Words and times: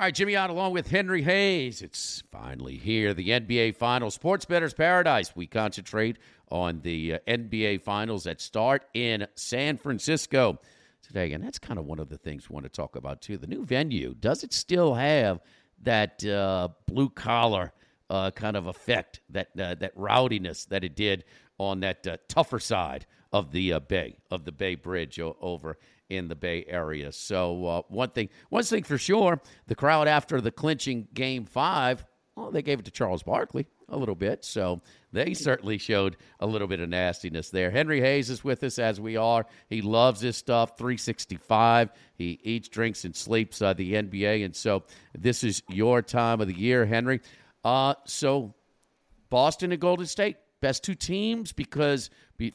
All 0.00 0.06
right, 0.06 0.14
Jimmy 0.14 0.34
Ott 0.34 0.48
along 0.48 0.72
with 0.72 0.88
Henry 0.88 1.20
Hays. 1.20 1.82
It's 1.82 2.22
finally 2.32 2.78
here, 2.78 3.12
the 3.12 3.28
NBA 3.28 3.76
Finals, 3.76 4.14
Sports 4.14 4.46
Bettor's 4.46 4.72
Paradise. 4.72 5.36
We 5.36 5.46
concentrate 5.46 6.16
on 6.50 6.80
the 6.80 7.16
uh, 7.16 7.18
NBA 7.28 7.82
Finals 7.82 8.24
that 8.24 8.40
start 8.40 8.86
in 8.94 9.26
San 9.34 9.76
Francisco 9.76 10.58
today, 11.02 11.32
and 11.34 11.44
that's 11.44 11.58
kind 11.58 11.78
of 11.78 11.84
one 11.84 11.98
of 11.98 12.08
the 12.08 12.16
things 12.16 12.48
we 12.48 12.54
want 12.54 12.64
to 12.64 12.70
talk 12.70 12.96
about 12.96 13.20
too. 13.20 13.36
The 13.36 13.46
new 13.46 13.62
venue 13.62 14.14
does 14.14 14.42
it 14.42 14.54
still 14.54 14.94
have 14.94 15.40
that 15.82 16.24
uh, 16.24 16.68
blue 16.86 17.10
collar 17.10 17.74
uh, 18.08 18.30
kind 18.30 18.56
of 18.56 18.68
effect, 18.68 19.20
that 19.28 19.48
uh, 19.60 19.74
that 19.74 19.92
rowdiness 19.94 20.64
that 20.68 20.82
it 20.82 20.96
did 20.96 21.24
on 21.58 21.80
that 21.80 22.06
uh, 22.06 22.16
tougher 22.26 22.58
side 22.58 23.04
of 23.34 23.52
the 23.52 23.74
uh, 23.74 23.80
Bay 23.80 24.16
of 24.30 24.46
the 24.46 24.52
Bay 24.52 24.76
Bridge 24.76 25.20
over 25.20 25.76
in 26.10 26.28
the 26.28 26.34
Bay 26.34 26.64
Area. 26.68 27.12
So 27.12 27.66
uh, 27.66 27.82
one 27.88 28.10
thing, 28.10 28.28
one 28.50 28.62
thing 28.62 28.82
for 28.82 28.98
sure, 28.98 29.40
the 29.66 29.74
crowd 29.74 30.08
after 30.08 30.40
the 30.40 30.50
clinching 30.50 31.08
Game 31.14 31.44
Five, 31.44 32.04
well, 32.36 32.50
they 32.50 32.62
gave 32.62 32.80
it 32.80 32.84
to 32.84 32.90
Charles 32.90 33.22
Barkley 33.22 33.66
a 33.88 33.96
little 33.96 34.14
bit. 34.14 34.44
So 34.44 34.80
they 35.12 35.34
certainly 35.34 35.78
showed 35.78 36.16
a 36.38 36.46
little 36.46 36.68
bit 36.68 36.80
of 36.80 36.88
nastiness 36.88 37.50
there. 37.50 37.70
Henry 37.70 38.00
Hays 38.00 38.30
is 38.30 38.44
with 38.44 38.62
us 38.62 38.78
as 38.78 39.00
we 39.00 39.16
are. 39.16 39.46
He 39.68 39.82
loves 39.82 40.20
this 40.20 40.36
stuff. 40.36 40.78
365. 40.78 41.90
He 42.14 42.38
eats, 42.42 42.68
drinks, 42.68 43.04
and 43.04 43.14
sleeps 43.14 43.60
uh, 43.60 43.72
the 43.72 43.94
NBA, 43.94 44.44
and 44.44 44.54
so 44.54 44.84
this 45.16 45.42
is 45.44 45.62
your 45.68 46.02
time 46.02 46.40
of 46.40 46.48
the 46.48 46.54
year, 46.54 46.86
Henry. 46.86 47.20
Uh, 47.64 47.94
so 48.04 48.54
Boston 49.28 49.72
and 49.72 49.80
Golden 49.80 50.06
State, 50.06 50.36
best 50.60 50.84
two 50.84 50.94
teams 50.94 51.52
because 51.52 52.10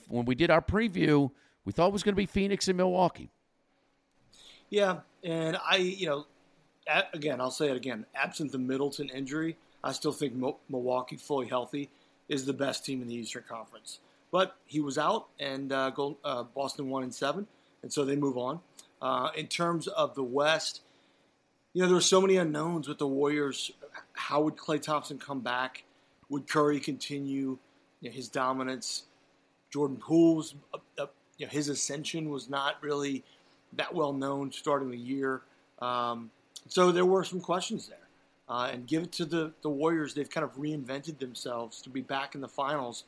when 0.08 0.25
we 0.25 0.36
did 0.36 0.50
our 0.50 0.62
preview, 0.62 1.30
we 1.64 1.72
thought 1.73 1.88
it 1.88 1.94
was 1.94 2.03
going 2.03 2.14
to 2.14 2.17
be 2.17 2.25
Phoenix 2.25 2.67
and 2.67 2.78
Milwaukee. 2.78 3.31
Yeah, 4.69 4.99
and 5.23 5.58
I, 5.69 5.77
you 5.77 6.08
know, 6.08 6.25
again, 7.13 7.39
I'll 7.39 7.52
say 7.52 7.69
it 7.69 7.77
again. 7.77 8.05
Absent 8.16 8.52
the 8.52 8.58
Middleton 8.58 9.09
injury, 9.09 9.57
I 9.83 9.91
still 9.91 10.11
think 10.11 10.33
Milwaukee, 10.69 11.17
fully 11.17 11.47
healthy, 11.47 11.89
is 12.27 12.45
the 12.45 12.53
best 12.53 12.85
team 12.85 13.02
in 13.02 13.07
the 13.07 13.16
Eastern 13.16 13.44
Conference. 13.47 13.99
But 14.31 14.55
he 14.66 14.80
was 14.80 14.97
out, 14.97 15.27
and 15.39 15.72
uh, 15.72 15.91
uh, 16.23 16.44
Boston 16.44 16.89
won 16.89 17.03
in 17.03 17.11
seven, 17.11 17.47
and 17.83 17.94
so 17.94 18.03
they 18.03 18.16
move 18.16 18.38
on. 18.38 18.59
Uh, 19.02 19.30
in 19.35 19.47
terms 19.47 19.88
of 19.88 20.16
the 20.16 20.23
West, 20.23 20.81
you 21.73 21.81
know, 21.81 21.88
there 21.88 21.95
were 21.95 22.02
so 22.02 22.19
many 22.19 22.38
unknowns 22.38 22.88
with 22.88 22.97
the 22.97 23.07
Warriors. 23.07 23.72
How 24.13 24.41
would 24.41 24.55
Klay 24.55 24.81
Thompson 24.81 25.19
come 25.19 25.41
back? 25.41 25.83
Would 26.29 26.47
Curry 26.47 26.79
continue 26.79 27.57
you 28.01 28.09
know, 28.09 28.11
his 28.11 28.28
dominance? 28.28 29.03
Jordan 29.69 29.97
Poole's, 29.97 30.56
uh, 30.73 30.78
uh, 30.97 31.06
you 31.38 31.45
know, 31.45 31.51
his 31.51 31.69
ascension 31.69 32.29
was 32.29 32.50
not 32.50 32.81
really 32.81 33.23
that 33.78 33.94
well 33.94 34.13
known 34.13 34.52
starting 34.52 34.91
the 34.91 34.97
year. 34.97 35.41
Um, 35.80 36.31
so 36.68 36.91
there 36.91 37.06
were 37.06 37.24
some 37.24 37.41
questions 37.41 37.88
there. 37.88 37.97
Uh, 38.47 38.69
and 38.72 38.86
give 38.86 39.02
it 39.02 39.12
to 39.12 39.25
the, 39.25 39.52
the 39.63 39.69
Warriors. 39.69 40.13
They've 40.13 40.30
kind 40.30 40.44
of 40.44 40.56
reinvented 40.56 41.18
themselves 41.18 41.81
to 41.81 41.90
be 41.90 42.02
back 42.02 42.35
in 42.35 42.41
the 42.41 42.47
finals, 42.47 43.03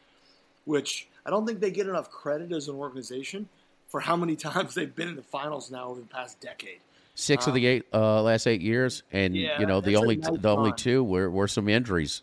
which 0.66 1.07
I 1.27 1.29
don't 1.29 1.45
think 1.45 1.59
they 1.59 1.69
get 1.69 1.85
enough 1.85 2.09
credit 2.09 2.51
as 2.51 2.67
an 2.67 2.75
organization 2.75 3.47
for 3.88 4.00
how 4.00 4.16
many 4.16 4.35
times 4.47 4.73
they've 4.73 4.94
been 4.94 5.07
in 5.07 5.16
the 5.16 5.22
finals 5.22 5.69
now 5.69 5.89
over 5.89 6.00
the 6.00 6.07
past 6.07 6.39
decade. 6.39 6.79
Six 7.13 7.45
um, 7.45 7.51
of 7.51 7.56
the 7.56 7.67
um, 7.67 7.73
eight 7.73 7.85
uh, 7.94 8.22
last 8.22 8.47
eight 8.47 8.61
years, 8.61 9.03
and 9.11 9.35
yeah, 9.35 9.59
you 9.59 9.66
know 9.66 9.81
the 9.81 9.95
only 9.95 10.17
nice 10.17 10.38
the 10.39 10.50
only 10.50 10.72
two 10.73 11.03
were, 11.03 11.29
were 11.29 11.47
some 11.47 11.67
injuries. 11.67 12.22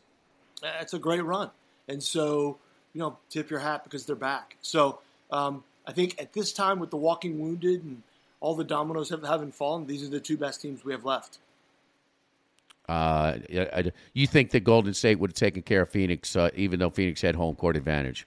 That's 0.62 0.94
a 0.94 1.00
great 1.00 1.24
run, 1.24 1.50
and 1.88 2.00
so 2.00 2.58
you 2.92 3.00
know 3.00 3.18
tip 3.28 3.50
your 3.50 3.58
hat 3.58 3.82
because 3.82 4.06
they're 4.06 4.14
back. 4.14 4.56
So 4.60 5.00
um, 5.32 5.64
I 5.86 5.92
think 5.92 6.20
at 6.20 6.32
this 6.32 6.52
time 6.52 6.78
with 6.78 6.90
the 6.90 6.96
walking 6.96 7.40
wounded 7.40 7.82
and 7.82 8.02
all 8.44 8.54
the 8.54 8.62
dominoes 8.62 9.08
have, 9.08 9.24
haven't 9.24 9.54
fallen. 9.54 9.86
These 9.86 10.04
are 10.06 10.10
the 10.10 10.20
two 10.20 10.36
best 10.36 10.60
teams 10.60 10.84
we 10.84 10.92
have 10.92 11.06
left. 11.06 11.38
Uh, 12.86 13.38
you 14.12 14.26
think 14.26 14.50
that 14.50 14.64
Golden 14.64 14.92
State 14.92 15.18
would 15.18 15.30
have 15.30 15.34
taken 15.34 15.62
care 15.62 15.80
of 15.80 15.88
Phoenix, 15.88 16.36
uh, 16.36 16.50
even 16.54 16.78
though 16.78 16.90
Phoenix 16.90 17.22
had 17.22 17.36
home 17.36 17.54
court 17.54 17.74
advantage? 17.74 18.26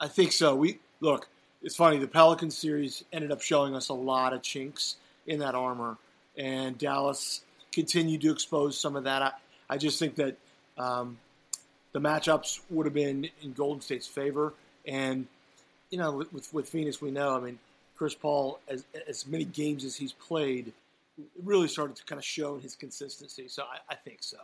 I 0.00 0.08
think 0.08 0.32
so. 0.32 0.54
We 0.54 0.78
look. 1.00 1.28
It's 1.62 1.76
funny. 1.76 1.98
The 1.98 2.08
Pelicans 2.08 2.56
series 2.56 3.04
ended 3.12 3.30
up 3.30 3.42
showing 3.42 3.74
us 3.76 3.90
a 3.90 3.94
lot 3.94 4.32
of 4.32 4.40
chinks 4.40 4.96
in 5.26 5.40
that 5.40 5.54
armor, 5.54 5.98
and 6.38 6.78
Dallas 6.78 7.42
continued 7.70 8.22
to 8.22 8.32
expose 8.32 8.80
some 8.80 8.96
of 8.96 9.04
that. 9.04 9.20
I, 9.20 9.32
I 9.68 9.76
just 9.76 9.98
think 9.98 10.14
that 10.14 10.38
um, 10.78 11.18
the 11.92 12.00
matchups 12.00 12.60
would 12.70 12.86
have 12.86 12.94
been 12.94 13.28
in 13.42 13.52
Golden 13.52 13.82
State's 13.82 14.06
favor, 14.06 14.54
and 14.86 15.26
you 15.90 15.98
know, 15.98 16.24
with, 16.32 16.54
with 16.54 16.66
Phoenix, 16.66 17.02
we 17.02 17.10
know. 17.10 17.36
I 17.36 17.40
mean, 17.40 17.58
Chris 17.96 18.14
Paul, 18.14 18.58
as 18.68 18.84
as 19.08 19.26
many 19.26 19.44
games 19.44 19.84
as 19.84 19.96
he's 19.96 20.12
played, 20.12 20.72
really 21.42 21.68
started 21.68 21.96
to 21.96 22.04
kind 22.04 22.18
of 22.18 22.24
show 22.24 22.58
his 22.58 22.74
consistency. 22.74 23.48
So 23.48 23.62
I, 23.62 23.92
I 23.92 23.94
think 23.94 24.22
so. 24.22 24.38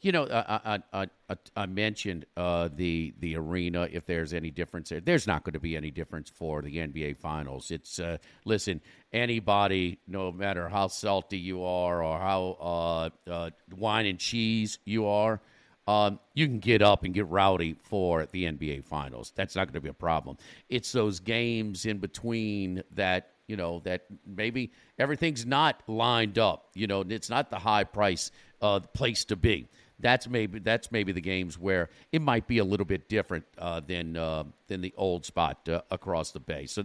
You 0.00 0.12
know, 0.12 0.26
I 0.26 0.80
I, 0.92 1.08
I, 1.28 1.36
I 1.56 1.66
mentioned 1.66 2.26
uh, 2.36 2.68
the 2.74 3.12
the 3.20 3.36
arena. 3.36 3.88
If 3.90 4.06
there's 4.06 4.32
any 4.32 4.50
difference 4.50 4.90
there, 4.90 5.00
there's 5.00 5.26
not 5.26 5.44
going 5.44 5.54
to 5.54 5.60
be 5.60 5.76
any 5.76 5.90
difference 5.90 6.30
for 6.30 6.62
the 6.62 6.76
NBA 6.76 7.18
Finals. 7.18 7.70
It's 7.70 7.98
uh, 7.98 8.18
listen, 8.44 8.80
anybody, 9.12 9.98
no 10.06 10.32
matter 10.32 10.68
how 10.68 10.88
salty 10.88 11.38
you 11.38 11.64
are 11.64 12.02
or 12.02 12.18
how 12.18 13.10
uh, 13.28 13.30
uh 13.30 13.50
wine 13.76 14.06
and 14.06 14.18
cheese 14.18 14.78
you 14.84 15.06
are, 15.06 15.40
um, 15.86 16.18
you 16.34 16.46
can 16.46 16.58
get 16.58 16.82
up 16.82 17.04
and 17.04 17.14
get 17.14 17.28
rowdy 17.28 17.74
for 17.74 18.26
the 18.26 18.44
NBA 18.44 18.84
Finals. 18.84 19.32
That's 19.34 19.54
not 19.54 19.66
going 19.66 19.74
to 19.74 19.80
be 19.80 19.88
a 19.88 19.94
problem. 19.94 20.36
It's 20.68 20.92
those 20.92 21.20
games 21.20 21.86
in 21.86 21.98
between 21.98 22.82
that 22.92 23.30
you 23.46 23.56
know 23.56 23.80
that 23.84 24.06
maybe 24.26 24.72
everything's 24.98 25.46
not 25.46 25.80
lined 25.86 26.38
up. 26.38 26.70
You 26.74 26.86
know, 26.86 27.04
it's 27.08 27.30
not 27.30 27.50
the 27.50 27.58
high 27.58 27.84
price 27.84 28.30
uh, 28.60 28.80
place 28.80 29.24
to 29.26 29.36
be. 29.36 29.68
That's 29.98 30.28
maybe 30.28 30.58
that's 30.58 30.92
maybe 30.92 31.12
the 31.12 31.22
games 31.22 31.58
where 31.58 31.88
it 32.12 32.20
might 32.20 32.46
be 32.46 32.58
a 32.58 32.64
little 32.64 32.84
bit 32.84 33.08
different 33.08 33.44
uh, 33.56 33.80
than 33.80 34.16
uh, 34.16 34.44
than 34.68 34.82
the 34.82 34.92
old 34.96 35.24
spot 35.24 35.66
uh, 35.68 35.80
across 35.90 36.32
the 36.32 36.40
bay. 36.40 36.66
So 36.66 36.82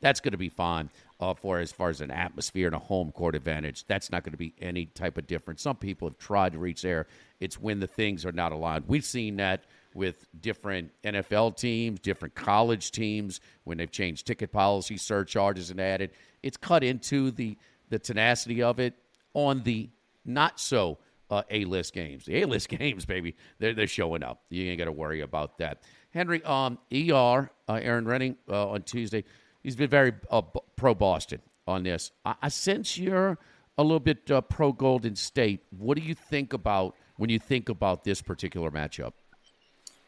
that's 0.00 0.20
going 0.20 0.32
to 0.32 0.38
be 0.38 0.48
fine 0.48 0.88
uh, 1.20 1.34
for 1.34 1.58
as 1.58 1.72
far 1.72 1.90
as 1.90 2.00
an 2.00 2.10
atmosphere 2.10 2.66
and 2.66 2.74
a 2.74 2.78
home 2.78 3.12
court 3.12 3.34
advantage. 3.34 3.84
That's 3.86 4.10
not 4.10 4.24
going 4.24 4.32
to 4.32 4.38
be 4.38 4.54
any 4.60 4.86
type 4.86 5.18
of 5.18 5.26
difference. 5.26 5.60
Some 5.60 5.76
people 5.76 6.08
have 6.08 6.18
tried 6.18 6.52
to 6.52 6.58
reach 6.58 6.80
there. 6.80 7.06
It's 7.38 7.60
when 7.60 7.80
the 7.80 7.86
things 7.86 8.24
are 8.24 8.32
not 8.32 8.52
aligned. 8.52 8.84
We've 8.88 9.04
seen 9.04 9.36
that 9.36 9.64
with 9.94 10.26
different 10.40 10.90
NFL 11.04 11.56
teams, 11.56 12.00
different 12.00 12.34
college 12.34 12.90
teams 12.90 13.40
when 13.64 13.78
they've 13.78 13.90
changed 13.90 14.26
ticket 14.26 14.52
policy, 14.52 14.96
surcharges, 14.96 15.70
and 15.70 15.80
added. 15.80 16.10
It's 16.42 16.56
cut 16.56 16.82
into 16.82 17.30
the 17.30 17.58
the 17.90 17.98
tenacity 17.98 18.62
of 18.62 18.80
it 18.80 18.94
on 19.34 19.62
the 19.62 19.90
not 20.24 20.58
so 20.58 20.98
uh, 21.34 21.42
A 21.50 21.64
list 21.64 21.92
games. 21.92 22.24
The 22.24 22.42
A 22.42 22.46
list 22.46 22.68
games, 22.78 23.04
baby, 23.04 23.34
they're, 23.58 23.74
they're 23.74 23.86
showing 23.86 24.22
up. 24.22 24.42
You 24.50 24.70
ain't 24.70 24.78
got 24.78 24.86
to 24.86 24.92
worry 24.92 25.20
about 25.20 25.58
that. 25.58 25.82
Henry, 26.10 26.42
um, 26.44 26.78
ER, 26.92 27.50
uh, 27.68 27.74
Erin 27.74 28.04
Rynning 28.04 28.36
uh, 28.48 28.70
on 28.70 28.82
Tuesday, 28.82 29.24
he's 29.62 29.76
been 29.76 29.90
very 29.90 30.12
uh, 30.30 30.42
pro 30.76 30.94
Boston 30.94 31.40
on 31.66 31.82
this. 31.82 32.12
I, 32.24 32.34
I, 32.42 32.48
sense 32.48 32.96
you're 32.96 33.38
a 33.78 33.82
little 33.82 34.00
bit 34.00 34.30
uh, 34.30 34.40
pro 34.42 34.72
Golden 34.72 35.16
State. 35.16 35.64
What 35.76 35.98
do 35.98 36.04
you 36.04 36.14
think 36.14 36.52
about 36.52 36.94
when 37.16 37.30
you 37.30 37.38
think 37.38 37.68
about 37.68 38.04
this 38.04 38.22
particular 38.22 38.70
matchup? 38.70 39.12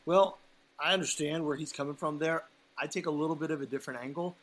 Well, 0.05 0.38
I 0.78 0.93
understand 0.93 1.44
where 1.44 1.56
he's 1.56 1.73
coming 1.73 1.94
from 1.94 2.19
there. 2.19 2.44
I 2.78 2.87
take 2.87 3.06
a 3.06 3.11
little 3.11 3.34
bit 3.34 3.50
of 3.50 3.62
a 3.62 3.67
different 3.67 4.00
angle. 4.00 4.37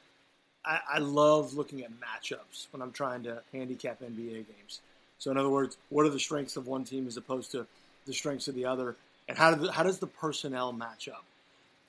I, 0.65 0.79
I 0.95 0.99
love 0.99 1.53
looking 1.53 1.83
at 1.83 1.91
matchups 1.91 2.67
when 2.71 2.81
I'm 2.81 2.91
trying 2.91 3.23
to 3.23 3.41
handicap 3.53 4.01
NBA 4.01 4.47
games. 4.47 4.81
So, 5.23 5.31
in 5.31 5.37
other 5.37 5.49
words, 5.49 5.77
what 5.87 6.05
are 6.05 6.09
the 6.09 6.19
strengths 6.19 6.57
of 6.57 6.67
one 6.67 6.83
team 6.83 7.07
as 7.07 7.15
opposed 7.15 7.51
to 7.51 7.65
the 8.05 8.11
strengths 8.11 8.49
of 8.49 8.55
the 8.55 8.65
other, 8.65 8.97
and 9.29 9.37
how, 9.37 9.55
do 9.55 9.67
the, 9.67 9.71
how 9.71 9.83
does 9.83 9.99
the 9.99 10.07
personnel 10.07 10.73
match 10.73 11.07
up? 11.07 11.23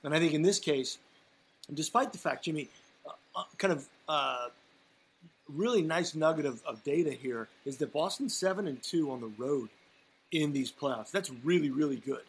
And 0.05 0.15
I 0.15 0.19
think 0.19 0.33
in 0.33 0.41
this 0.41 0.57
case, 0.57 0.97
despite 1.73 2.13
the 2.13 2.17
fact, 2.17 2.45
Jimmy, 2.45 2.69
uh, 3.05 3.09
uh, 3.35 3.43
kind 3.57 3.73
of 3.73 3.85
uh, 4.07 4.47
really 5.53 5.81
nice 5.81 6.15
nugget 6.15 6.45
of, 6.45 6.63
of 6.65 6.81
data 6.85 7.11
here 7.11 7.49
is 7.65 7.75
that 7.75 7.91
Boston's 7.91 8.33
seven 8.33 8.67
and 8.67 8.81
two 8.81 9.11
on 9.11 9.19
the 9.19 9.27
road 9.37 9.67
in 10.31 10.53
these 10.53 10.71
playoffs. 10.71 11.11
That's 11.11 11.29
really, 11.43 11.71
really 11.71 11.97
good. 11.97 12.23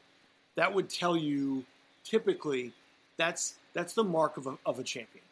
That 0.57 0.75
would 0.75 0.91
tell 0.91 1.17
you 1.17 1.65
typically 2.03 2.73
that's 3.17 3.55
that's 3.75 3.93
the 3.93 4.03
mark 4.03 4.39
of 4.39 4.49
a, 4.49 4.59
of 4.67 4.81
a 4.81 4.83
champion 4.83 5.23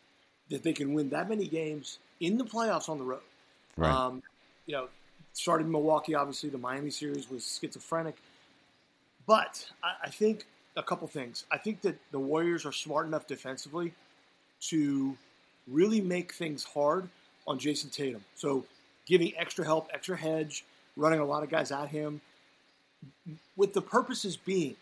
that 0.50 0.62
they 0.62 0.72
can 0.72 0.94
win 0.94 1.08
that 1.08 1.28
many 1.28 1.48
games 1.48 1.98
in 2.20 2.38
the 2.38 2.44
playoffs 2.44 2.88
on 2.88 2.98
the 2.98 3.04
road. 3.04 3.22
Right. 3.76 3.90
Um, 3.90 4.22
you 4.66 4.74
know, 4.74 4.86
started 5.34 5.66
in 5.66 5.72
Milwaukee. 5.72 6.14
Obviously, 6.14 6.48
the 6.48 6.58
Miami 6.58 6.90
series 6.90 7.28
was 7.28 7.58
schizophrenic, 7.60 8.16
but 9.26 9.66
I, 9.82 10.06
I 10.06 10.10
think 10.10 10.46
a 10.76 10.82
couple 10.82 11.06
things. 11.06 11.44
I 11.52 11.58
think 11.58 11.82
that 11.82 11.96
the 12.10 12.18
Warriors 12.18 12.64
are 12.64 12.72
smart 12.72 13.06
enough 13.06 13.26
defensively 13.26 13.92
to 14.62 15.16
really 15.68 16.00
make 16.00 16.32
things 16.32 16.64
hard 16.64 17.08
on 17.46 17.58
Jayson 17.58 17.90
Tatum. 17.90 18.24
So 18.34 18.64
giving 19.06 19.32
extra 19.36 19.64
help, 19.64 19.90
extra 19.92 20.16
hedge, 20.16 20.64
running 20.96 21.20
a 21.20 21.24
lot 21.24 21.42
of 21.42 21.50
guys 21.50 21.70
at 21.70 21.88
him, 21.88 22.20
with 23.56 23.74
the 23.74 23.82
purposes 23.82 24.36
being, 24.36 24.76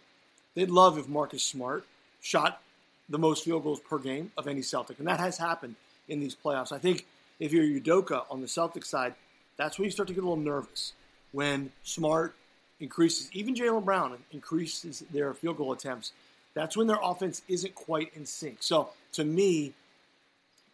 they'd 0.55 0.71
love 0.71 0.97
if 0.97 1.09
Marcus 1.09 1.43
Smart 1.43 1.85
shot 2.21 2.63
the 3.09 3.19
most 3.19 3.45
field 3.45 3.65
goals 3.65 3.81
per 3.81 3.99
game 3.99 4.31
of 4.39 4.47
any 4.47 4.63
Celtic, 4.63 4.99
and 4.99 5.09
that 5.09 5.19
has 5.19 5.37
happened 5.37 5.75
in 6.09 6.21
these 6.21 6.37
playoffs. 6.37 6.73
I 6.73 6.79
think 6.79 7.07
if 7.41 7.53
you're 7.53 7.65
Udoka 7.65 8.25
on 8.31 8.41
the 8.41 8.49
Celtic 8.49 8.85
side, 8.85 9.15
that's 9.57 9.79
when 9.79 9.85
you 9.85 9.91
start 9.91 10.09
to 10.09 10.15
get 10.15 10.23
a 10.23 10.27
little 10.29 10.43
nervous 10.43 10.93
when 11.33 11.73
Smart 11.83 12.35
increases, 12.81 13.31
even 13.33 13.55
Jaylen 13.55 13.85
Brown 13.85 14.19
increases 14.33 15.05
their 15.13 15.35
field 15.35 15.57
goal 15.57 15.73
attempts. 15.73 16.13
That's 16.55 16.77
when 16.77 16.87
their 16.87 16.99
offense 17.03 17.43
isn't 17.49 17.75
quite 17.75 18.13
in 18.15 18.27
sync. 18.27 18.59
So 18.61 18.91
to 19.13 19.25
me, 19.25 19.73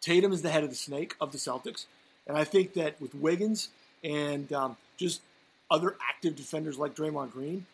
Tatum 0.01 0.33
is 0.33 0.41
the 0.41 0.49
head 0.49 0.63
of 0.63 0.69
the 0.69 0.75
snake 0.75 1.15
of 1.21 1.31
the 1.31 1.37
Celtics, 1.37 1.85
and 2.27 2.37
I 2.37 2.43
think 2.43 2.73
that 2.73 2.99
with 3.01 3.15
Wiggins 3.15 3.69
and 4.03 4.51
um, 4.53 4.77
just 4.97 5.21
other 5.69 5.95
active 6.09 6.35
defenders 6.35 6.77
like 6.77 6.95
Draymond 6.95 7.31
Green, 7.31 7.65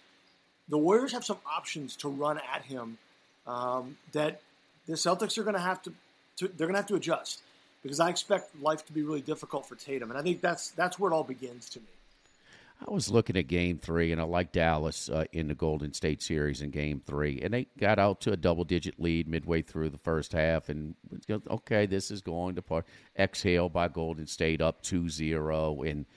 the 0.68 0.78
Warriors 0.78 1.12
have 1.12 1.24
some 1.24 1.38
options 1.46 1.96
to 1.98 2.10
run 2.10 2.40
at 2.54 2.64
him 2.64 2.98
um, 3.46 3.98
that 4.14 4.42
the 4.88 4.94
Celtics 4.94 5.38
are 5.38 5.44
going 5.44 5.56
to 5.56 5.62
have 5.62 5.82
to, 5.84 5.94
to 6.38 6.48
they're 6.48 6.68
going 6.68 6.74
to 6.74 6.80
have 6.80 6.88
to 6.88 6.96
adjust 6.96 7.42
because 7.86 8.00
I 8.00 8.10
expect 8.10 8.60
life 8.60 8.84
to 8.88 8.94
be 8.94 9.04
really 9.04 9.22
difficult 9.22 9.68
for 9.68 9.76
Tatum, 9.76 10.10
and 10.10 10.18
I 10.18 10.24
think 10.24 10.42
that's 10.42 10.72
that's 10.72 10.98
where 10.98 11.12
it 11.12 11.14
all 11.14 11.24
begins 11.24 11.70
to 11.70 11.80
me. 11.80 11.86
I 12.82 12.92
was 12.92 13.12
looking 13.12 13.38
at 13.38 13.46
Game 13.46 13.78
Three, 13.78 14.12
and 14.12 14.20
I 14.20 14.24
like 14.24 14.52
Dallas 14.52 15.08
uh, 15.08 15.26
in 15.32 15.50
the 15.50 15.54
Golden 15.54 15.94
State 15.94 16.24
series 16.24 16.64
in 16.64 16.72
Game 16.72 17.00
Three, 17.06 17.42
and 17.44 17.54
they 17.54 17.68
got 17.78 18.00
out 18.00 18.22
to 18.22 18.32
a 18.32 18.38
double-digit 18.38 19.00
lead 19.00 19.28
midway 19.28 19.62
through 19.62 19.92
the 19.92 20.00
first 20.00 20.34
half, 20.34 20.70
and 20.70 20.96
okay, 21.30 21.86
this 21.86 22.10
is 22.10 22.24
going 22.24 22.56
to 22.56 22.64
part. 22.64 22.88
Exhale 23.20 23.70
by 23.70 23.88
Golden 23.88 24.26
State 24.26 24.62
up 24.62 24.82
2-0. 24.82 25.88
and 25.88 26.08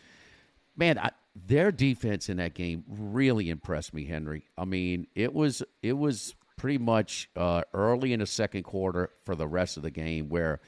man, 0.74 0.98
I, 0.98 1.10
their 1.36 1.70
defense 1.70 2.30
in 2.30 2.38
that 2.38 2.54
game 2.54 2.82
really 2.88 3.50
impressed 3.50 3.92
me, 3.92 4.06
Henry. 4.06 4.44
I 4.56 4.64
mean, 4.64 5.06
it 5.14 5.34
was 5.34 5.62
it 5.82 5.98
was 5.98 6.34
pretty 6.56 6.78
much 6.78 7.28
uh, 7.36 7.60
early 7.74 8.14
in 8.14 8.20
the 8.20 8.26
second 8.26 8.62
quarter 8.62 9.10
for 9.26 9.34
the 9.34 9.46
rest 9.46 9.76
of 9.76 9.82
the 9.82 9.90
game 9.90 10.30
where 10.30 10.60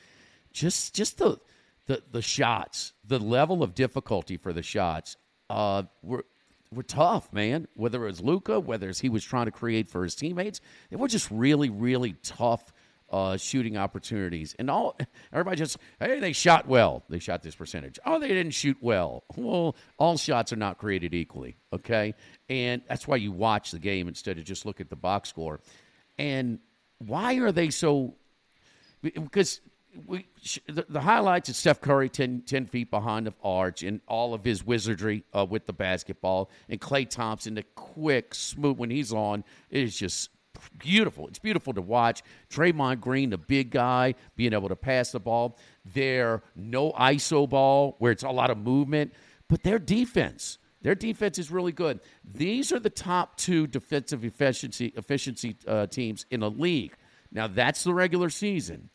just 0.52 0.94
just 0.94 1.18
the 1.18 1.38
the 1.86 2.02
the 2.10 2.22
shots, 2.22 2.92
the 3.04 3.18
level 3.18 3.62
of 3.62 3.74
difficulty 3.74 4.36
for 4.36 4.52
the 4.52 4.62
shots 4.62 5.16
uh, 5.48 5.82
were 6.02 6.24
were 6.72 6.82
tough, 6.82 7.32
man. 7.32 7.66
Whether 7.74 8.04
it 8.04 8.10
was 8.10 8.20
Luka, 8.20 8.60
whether 8.60 8.90
he 8.90 9.08
was 9.08 9.24
trying 9.24 9.46
to 9.46 9.50
create 9.50 9.88
for 9.88 10.02
his 10.02 10.14
teammates, 10.14 10.60
they 10.90 10.96
were 10.96 11.08
just 11.08 11.30
really, 11.30 11.68
really 11.68 12.14
tough 12.22 12.72
uh, 13.10 13.36
shooting 13.36 13.76
opportunities. 13.76 14.54
And 14.58 14.70
all 14.70 14.96
everybody 15.32 15.56
just 15.56 15.78
hey, 15.98 16.20
they 16.20 16.32
shot 16.32 16.66
well. 16.68 17.02
They 17.08 17.18
shot 17.18 17.42
this 17.42 17.54
percentage. 17.54 17.98
Oh, 18.06 18.18
they 18.18 18.28
didn't 18.28 18.52
shoot 18.52 18.76
well. 18.80 19.24
Well, 19.36 19.76
all 19.98 20.16
shots 20.16 20.52
are 20.52 20.56
not 20.56 20.78
created 20.78 21.14
equally. 21.14 21.56
Okay, 21.72 22.14
and 22.48 22.82
that's 22.88 23.08
why 23.08 23.16
you 23.16 23.32
watch 23.32 23.70
the 23.72 23.78
game 23.78 24.06
instead 24.06 24.38
of 24.38 24.44
just 24.44 24.64
look 24.64 24.80
at 24.80 24.90
the 24.90 24.96
box 24.96 25.28
score. 25.28 25.60
And 26.18 26.60
why 26.98 27.34
are 27.36 27.52
they 27.52 27.70
so? 27.70 28.14
Because 29.02 29.60
we, 30.06 30.26
the, 30.66 30.86
the, 30.88 31.00
highlights 31.00 31.48
is 31.48 31.56
Steph 31.56 31.80
Curry 31.80 32.08
10, 32.08 32.42
10, 32.46 32.66
feet 32.66 32.90
behind 32.90 33.26
the 33.26 33.34
arch 33.42 33.82
and 33.82 34.00
all 34.06 34.34
of 34.34 34.44
his 34.44 34.64
wizardry 34.64 35.24
uh, 35.32 35.46
with 35.48 35.66
the 35.66 35.72
basketball, 35.72 36.50
and 36.68 36.80
Klay 36.80 37.08
Thompson, 37.08 37.54
the 37.54 37.64
quick, 37.74 38.34
smooth 38.34 38.78
when 38.78 38.90
he's 38.90 39.12
on, 39.12 39.44
it 39.70 39.82
is 39.82 39.96
just 39.96 40.30
beautiful. 40.78 41.28
It's 41.28 41.38
beautiful 41.38 41.72
to 41.74 41.82
watch. 41.82 42.22
Draymond 42.50 43.00
Green, 43.00 43.30
the 43.30 43.38
big 43.38 43.70
guy, 43.70 44.14
being 44.36 44.52
able 44.52 44.68
to 44.68 44.76
pass 44.76 45.10
the 45.10 45.20
ball. 45.20 45.58
Their 45.84 46.42
no 46.54 46.92
ISO 46.92 47.48
ball, 47.48 47.96
where 47.98 48.12
it's 48.12 48.22
a 48.22 48.30
lot 48.30 48.50
of 48.50 48.58
movement, 48.58 49.12
but 49.48 49.62
their 49.62 49.78
defense. 49.78 50.58
Their 50.82 50.94
defense 50.94 51.38
is 51.38 51.50
really 51.50 51.72
good. 51.72 52.00
These 52.24 52.72
are 52.72 52.78
the 52.78 52.90
top 52.90 53.36
two 53.36 53.66
defensive 53.66 54.24
efficiency 54.24 54.92
efficiency 54.96 55.56
uh, 55.66 55.86
teams 55.86 56.24
in 56.30 56.40
the 56.40 56.50
league. 56.50 56.94
Now 57.30 57.48
that's 57.48 57.84
the 57.84 57.92
regular 57.92 58.30
season. 58.30 58.88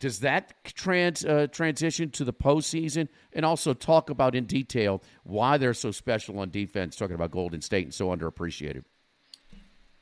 Does 0.00 0.20
that 0.20 0.64
trans, 0.64 1.24
uh, 1.24 1.46
transition 1.52 2.10
to 2.12 2.24
the 2.24 2.32
postseason? 2.32 3.08
And 3.32 3.44
also 3.44 3.74
talk 3.74 4.10
about 4.10 4.34
in 4.34 4.46
detail 4.46 5.02
why 5.22 5.58
they're 5.58 5.74
so 5.74 5.92
special 5.92 6.38
on 6.40 6.50
defense, 6.50 6.96
talking 6.96 7.14
about 7.14 7.30
Golden 7.30 7.60
State 7.60 7.84
and 7.84 7.94
so 7.94 8.08
underappreciated. 8.08 8.84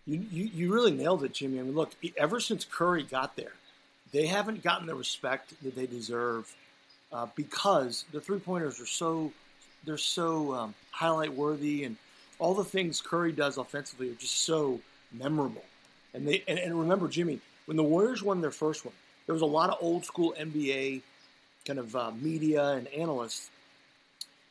You, 0.06 0.25
you, 0.31 0.45
you 0.55 0.73
really 0.73 0.93
nailed 0.93 1.25
it, 1.25 1.35
Jimmy. 1.35 1.59
I 1.59 1.62
mean, 1.65 1.75
look, 1.75 1.93
ever 2.17 2.41
since 2.41 2.65
Curry 2.65 3.03
got 3.03 3.37
there, 3.37 3.53
they 4.12 4.27
haven't 4.27 4.62
gotten 4.62 4.87
the 4.87 4.95
respect 4.95 5.53
that 5.62 5.75
they 5.75 5.87
deserve 5.87 6.51
uh, 7.12 7.27
because 7.35 8.05
the 8.12 8.21
three 8.21 8.39
pointers 8.39 8.81
are 8.81 8.87
so 8.87 9.33
they're 9.85 9.99
so 9.99 10.55
um, 10.55 10.75
highlight 10.91 11.33
worthy, 11.35 11.85
and 11.85 11.97
all 12.39 12.55
the 12.55 12.65
things 12.65 13.01
Curry 13.01 13.33
does 13.33 13.59
offensively 13.59 14.11
are 14.11 14.15
just 14.15 14.43
so 14.43 14.81
memorable. 15.12 15.65
And 16.15 16.27
they 16.27 16.43
and, 16.49 16.59
and 16.59 16.79
remember, 16.79 17.09
Jimmy, 17.09 17.41
when 17.67 17.77
the 17.77 17.83
Warriors 17.83 18.23
won 18.23 18.41
their 18.41 18.51
first 18.51 18.85
one, 18.85 18.94
there 19.29 19.35
was 19.35 19.43
a 19.43 19.47
lot 19.47 19.69
of 19.69 19.77
old 19.83 20.07
school 20.07 20.35
NBA 20.41 21.03
kind 21.67 21.79
of 21.79 21.95
uh, 21.95 22.13
media 22.19 22.69
and 22.69 22.89
analysts 22.89 23.51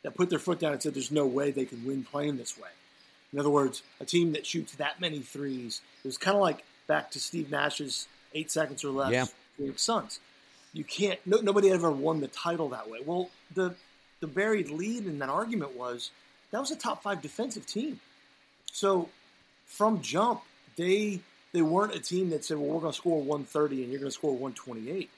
that 0.04 0.14
put 0.14 0.30
their 0.30 0.38
foot 0.38 0.60
down 0.60 0.72
and 0.72 0.82
said 0.82 0.94
there's 0.94 1.12
no 1.12 1.26
way 1.26 1.50
they 1.50 1.66
can 1.66 1.84
win 1.84 2.04
playing 2.04 2.38
this 2.38 2.56
way. 2.60 2.70
In 3.34 3.40
other 3.40 3.50
words, 3.50 3.82
a 4.00 4.06
team 4.06 4.34
that 4.34 4.46
shoots 4.46 4.76
that 4.76 5.02
many 5.02 5.22
threes, 5.22 5.82
it 6.04 6.08
was 6.08 6.20
kind 6.20 6.36
of 6.36 6.42
like 6.42 6.64
back 6.86 7.10
to 7.12 7.20
Steve 7.20 7.50
Nash's 7.50 8.08
eight 8.36 8.52
seconds 8.52 8.84
or 8.84 8.92
less 8.92 9.12
yeah. 9.12 9.26
Phoenix 9.58 9.82
Suns. 9.82 10.20
You 10.74 10.84
can't. 10.84 11.20
No, 11.26 11.38
nobody 11.38 11.72
ever 11.72 11.90
won 11.90 12.22
the 12.22 12.28
title 12.28 12.70
that 12.70 12.88
way. 12.88 13.00
Well, 13.04 13.32
the 13.56 13.74
the 14.20 14.28
buried 14.28 14.70
lead 14.70 15.08
in 15.08 15.18
that 15.20 15.30
argument 15.30 15.76
was 15.76 16.12
that 16.52 16.60
was 16.60 16.69
a 16.69 16.76
top 16.76 17.02
five 17.02 17.24
defensive 17.24 17.66
team. 17.66 18.00
So 18.72 19.10
from 19.66 20.04
jump, 20.04 20.44
they 20.76 21.22
they 21.54 21.61
weren't 21.61 21.95
a 21.95 21.99
team 21.99 22.30
that 22.31 22.44
said, 22.45 22.57
well, 22.57 22.69
we're 22.69 22.81
going 22.81 22.92
to 22.92 22.97
score 22.97 23.19
130 23.19 23.83
and 23.83 23.92
you're 23.92 23.99
going 23.99 24.11
to 24.11 24.16
score 24.16 24.31
128. 24.31 25.09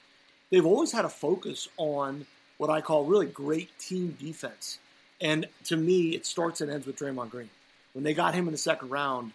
They've 0.49 0.65
always 0.65 0.91
had 0.91 1.05
a 1.05 1.09
focus 1.09 1.67
on 1.77 2.25
what 2.57 2.69
I 2.69 2.81
call 2.81 3.05
really 3.05 3.25
great 3.25 3.77
team 3.79 4.17
defense. 4.19 4.79
And 5.21 5.47
to 5.65 5.75
me, 5.75 6.15
it 6.15 6.25
starts 6.25 6.61
and 6.61 6.71
ends 6.71 6.85
with 6.85 6.97
Draymond 6.97 7.29
Green. 7.29 7.49
When 7.93 8.03
they 8.03 8.13
got 8.13 8.35
him 8.35 8.47
in 8.47 8.51
the 8.51 8.57
second 8.57 8.89
round, 8.89 9.31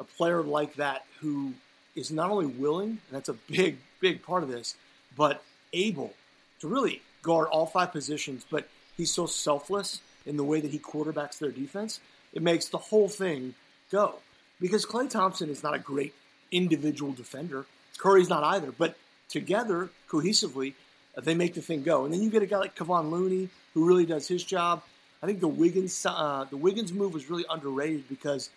a 0.00 0.04
player 0.04 0.42
like 0.42 0.74
that 0.76 1.04
who 1.20 1.52
is 1.94 2.10
not 2.10 2.30
only 2.30 2.46
willing, 2.46 2.88
and 2.88 3.00
that's 3.10 3.28
a 3.28 3.34
big, 3.34 3.78
big 4.00 4.22
part 4.22 4.42
of 4.42 4.48
this, 4.48 4.74
but 5.16 5.42
able 5.72 6.12
to 6.60 6.68
really 6.68 7.02
guard 7.22 7.48
all 7.48 7.66
five 7.66 7.92
positions, 7.92 8.44
but 8.50 8.68
he's 8.96 9.12
so 9.12 9.26
selfless 9.26 10.00
in 10.26 10.36
the 10.36 10.44
way 10.44 10.60
that 10.60 10.70
he 10.70 10.78
quarterbacks 10.78 11.38
their 11.38 11.50
defense, 11.50 12.00
it 12.32 12.42
makes 12.42 12.68
the 12.68 12.78
whole 12.78 13.08
thing 13.08 13.54
go. 13.90 14.16
Because 14.62 14.86
Klay 14.86 15.10
Thompson 15.10 15.50
is 15.50 15.62
not 15.62 15.74
a 15.74 15.78
great 15.78 16.14
individual 16.52 17.12
defender. 17.12 17.66
Curry's 17.98 18.28
not 18.28 18.44
either, 18.44 18.72
but 18.72 18.96
together, 19.28 19.90
cohesively, 20.08 20.74
uh, 21.16 21.20
they 21.20 21.34
make 21.34 21.54
the 21.54 21.60
thing 21.60 21.82
go. 21.82 22.04
And 22.04 22.14
then 22.14 22.22
you 22.22 22.30
get 22.30 22.42
a 22.42 22.46
guy 22.46 22.58
like 22.58 22.76
Kevon 22.76 23.10
Looney 23.10 23.50
who 23.74 23.84
really 23.84 24.06
does 24.06 24.28
his 24.28 24.44
job. 24.44 24.82
I 25.22 25.26
think 25.26 25.40
the 25.40 25.48
Wiggins 25.48 26.06
uh, 26.06 26.46
the 26.48 26.56
Wiggins 26.56 26.92
move 26.92 27.12
was 27.12 27.28
really 27.28 27.44
underrated 27.50 28.08
because 28.08 28.50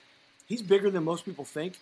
he's 0.47 0.61
bigger 0.61 0.89
than 0.89 1.03
most 1.03 1.25
people 1.25 1.45
think, 1.45 1.77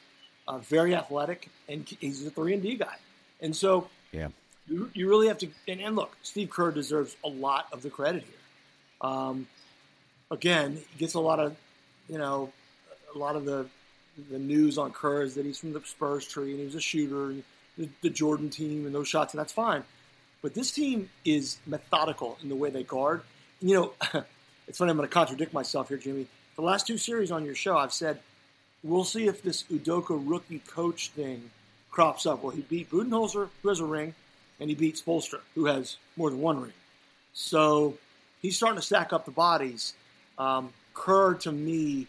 uh, 0.48 0.58
very 0.60 0.96
athletic, 0.96 1.50
and 1.70 1.88
he's 2.00 2.26
a 2.26 2.30
three 2.30 2.54
and 2.54 2.64
D 2.64 2.76
guy. 2.76 2.96
And 3.42 3.56
so, 3.56 3.90
yeah, 4.12 4.30
you, 4.68 4.90
you 4.94 5.10
really 5.10 5.28
have 5.28 5.38
to. 5.40 5.48
And, 5.68 5.82
and, 5.82 5.96
look, 5.96 6.16
Steve 6.22 6.50
Kerr 6.50 6.72
deserves 6.72 7.16
a 7.24 7.30
lot 7.30 7.68
of 7.72 7.82
the 7.82 7.90
credit 7.90 8.24
here. 8.24 9.10
Um, 9.10 9.48
again, 10.32 10.80
he 10.92 11.00
gets 11.00 11.14
a 11.14 11.20
lot 11.20 11.40
of, 11.40 11.56
you 12.10 12.18
know, 12.18 12.52
a 13.14 13.18
lot 13.18 13.36
of 13.36 13.46
the 13.46 13.68
the 14.30 14.40
news 14.40 14.78
on 14.78 14.92
Kerr 14.92 15.24
is 15.24 15.36
that 15.36 15.46
he's 15.46 15.60
from 15.60 15.74
the 15.74 15.82
Spurs 15.86 16.28
tree 16.28 16.52
and 16.52 16.60
he 16.60 16.66
was 16.66 16.76
a 16.76 16.82
shooter, 16.82 17.32
and 17.32 17.44
the, 17.78 17.90
the 18.02 18.10
Jordan 18.10 18.50
team 18.50 18.86
and 18.86 18.94
those 18.94 19.08
shots, 19.08 19.34
and 19.34 19.40
that's 19.40 19.54
fine. 19.54 19.84
But 20.42 20.54
this 20.54 20.72
team 20.72 21.10
is 21.26 21.58
methodical 21.66 22.38
in 22.44 22.50
the 22.50 22.56
way 22.56 22.70
they 22.70 22.84
guard. 22.84 23.22
And, 23.62 23.70
you 23.70 23.76
know, 23.76 23.94
it's 24.68 24.78
funny. 24.78 24.92
I'm 24.92 24.98
going 24.98 25.08
to 25.08 25.14
contradict 25.14 25.54
myself 25.54 25.90
here, 25.90 25.98
Jimmy. 25.98 26.28
The 26.56 26.62
last 26.62 26.86
two 26.86 26.98
series 26.98 27.32
on 27.32 27.46
your 27.46 27.56
show, 27.56 27.78
I've 27.78 27.94
said 27.94 28.20
we'll 28.84 29.06
see 29.06 29.28
if 29.28 29.42
this 29.42 29.64
Udoka 29.64 30.22
rookie 30.24 30.60
coach 30.60 31.10
thing 31.10 31.50
crops 31.90 32.26
up. 32.26 32.44
Well, 32.44 32.52
he 32.52 32.62
beat 32.62 32.92
Budenholzer, 32.92 33.50
who 33.62 33.70
has 33.70 33.80
a 33.80 33.86
ring, 33.86 34.14
and 34.60 34.70
he 34.70 34.76
beat 34.76 35.02
Spoelstra, 35.04 35.40
who 35.56 35.66
has 35.66 35.98
more 36.18 36.30
than 36.30 36.42
one 36.42 36.62
ring. 36.62 36.74
So 37.34 37.96
he's 38.42 38.58
starting 38.58 38.80
to 38.80 38.86
stack 38.86 39.14
up 39.14 39.26
the 39.26 39.32
bodies. 39.32 39.94
Um, 40.38 40.74
Kerr, 40.94 41.36
to 41.36 41.52
me, 41.52 42.08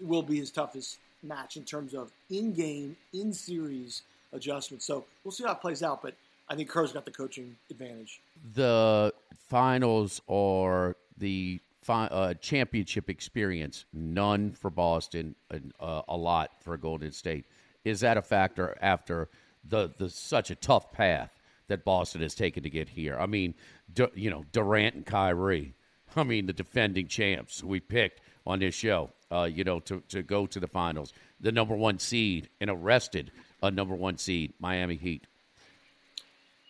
will 0.00 0.22
be 0.22 0.38
his 0.38 0.50
toughest 0.50 0.98
match 1.24 1.56
in 1.56 1.64
terms 1.64 1.94
of 1.94 2.10
in-game, 2.30 2.96
in-series 3.12 4.02
adjustments. 4.32 4.84
So 4.84 5.04
we'll 5.22 5.32
see 5.32 5.44
how 5.44 5.52
it 5.52 5.60
plays 5.60 5.82
out, 5.82 6.02
but 6.02 6.14
I 6.48 6.54
think 6.54 6.68
Kerr's 6.68 6.92
got 6.92 7.04
the 7.04 7.10
coaching 7.10 7.56
advantage. 7.70 8.20
The 8.54 9.12
finals 9.48 10.20
are 10.28 10.96
the 11.16 11.60
fi- 11.82 12.06
uh, 12.06 12.34
championship 12.34 13.08
experience. 13.08 13.84
None 13.92 14.52
for 14.52 14.70
Boston, 14.70 15.34
uh, 15.80 16.02
a 16.08 16.16
lot 16.16 16.50
for 16.60 16.76
Golden 16.76 17.12
State. 17.12 17.44
Is 17.84 18.00
that 18.00 18.16
a 18.16 18.22
factor 18.22 18.76
after 18.80 19.28
the, 19.68 19.92
the 19.96 20.10
such 20.10 20.50
a 20.50 20.54
tough 20.54 20.92
path 20.92 21.30
that 21.68 21.84
Boston 21.84 22.20
has 22.20 22.34
taken 22.34 22.62
to 22.62 22.70
get 22.70 22.90
here? 22.90 23.16
I 23.18 23.26
mean, 23.26 23.54
du- 23.92 24.10
you 24.14 24.30
know, 24.30 24.44
Durant 24.52 24.94
and 24.94 25.06
Kyrie. 25.06 25.74
I 26.16 26.22
mean, 26.24 26.46
the 26.46 26.52
defending 26.52 27.08
champs 27.08 27.62
we 27.62 27.80
picked 27.80 28.20
on 28.46 28.58
this 28.58 28.74
show. 28.74 29.10
Uh, 29.34 29.44
you 29.44 29.64
know, 29.64 29.80
to, 29.80 30.00
to 30.08 30.22
go 30.22 30.46
to 30.46 30.60
the 30.60 30.68
finals, 30.68 31.12
the 31.40 31.50
number 31.50 31.74
one 31.74 31.98
seed 31.98 32.48
and 32.60 32.70
arrested 32.70 33.32
a 33.62 33.70
number 33.70 33.94
one 33.94 34.16
seed, 34.16 34.52
Miami 34.60 34.94
Heat. 34.94 35.26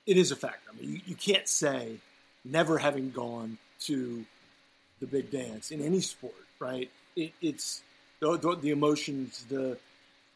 It 0.07 0.17
is 0.17 0.31
a 0.31 0.37
fact. 0.37 0.67
I 0.71 0.81
mean, 0.81 0.93
you, 0.93 1.01
you 1.07 1.15
can't 1.15 1.47
say 1.47 1.97
never 2.43 2.79
having 2.79 3.11
gone 3.11 3.59
to 3.81 4.25
the 5.01 5.07
big 5.07 5.31
dance 5.31 5.71
in 5.73 5.83
any 5.83 6.01
sport, 6.01 6.35
right? 6.59 6.91
It, 7.17 7.33
it's 7.43 7.83
the, 8.21 8.39
the, 8.39 8.57
the, 8.57 8.71
emotions, 8.71 9.45
the 9.51 9.77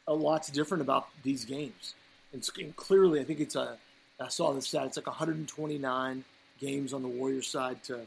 a 0.06 0.12
lot's 0.12 0.50
different 0.50 0.82
about 0.82 1.08
these 1.22 1.44
games. 1.46 1.94
And, 2.32 2.46
and, 2.58 2.76
clearly, 2.76 3.20
I 3.20 3.24
think 3.24 3.40
it's 3.40 3.56
a. 3.56 3.78
I 4.20 4.28
saw 4.28 4.52
the 4.52 4.60
stat. 4.60 4.86
It's 4.86 4.96
like 4.96 5.06
129 5.06 6.24
games 6.60 6.92
on 6.92 7.02
the 7.02 7.08
Warriors 7.08 7.46
side 7.46 7.82
to. 7.84 8.00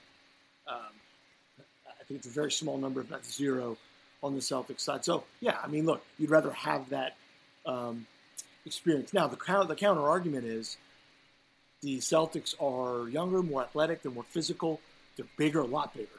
Um, 0.68 0.94
I 1.88 2.04
think 2.06 2.20
it's 2.20 2.28
a 2.28 2.32
very 2.32 2.52
small 2.52 2.78
number, 2.78 3.04
not 3.10 3.26
zero, 3.26 3.78
on 4.24 4.36
the 4.36 4.42
Celtics 4.42 4.82
side. 4.82 5.04
So 5.04 5.24
yeah, 5.40 5.58
I 5.64 5.68
mean, 5.68 5.86
look, 5.86 6.04
you'd 6.18 6.30
rather 6.30 6.52
have 6.52 6.90
that 6.90 7.16
um, 7.66 8.06
experience. 8.66 9.14
Now, 9.14 9.28
the 9.28 9.38
the 9.68 9.76
counter 9.76 10.08
argument 10.08 10.46
is 10.46 10.78
the 11.82 11.98
Celtics 11.98 12.54
are 12.62 13.10
younger, 13.10 13.42
more 13.42 13.64
athletic, 13.64 14.04
they're 14.04 14.12
more 14.12 14.24
physical, 14.24 14.80
they're 15.18 15.26
bigger, 15.38 15.60
a 15.60 15.66
lot 15.66 15.94
bigger. 15.94 16.10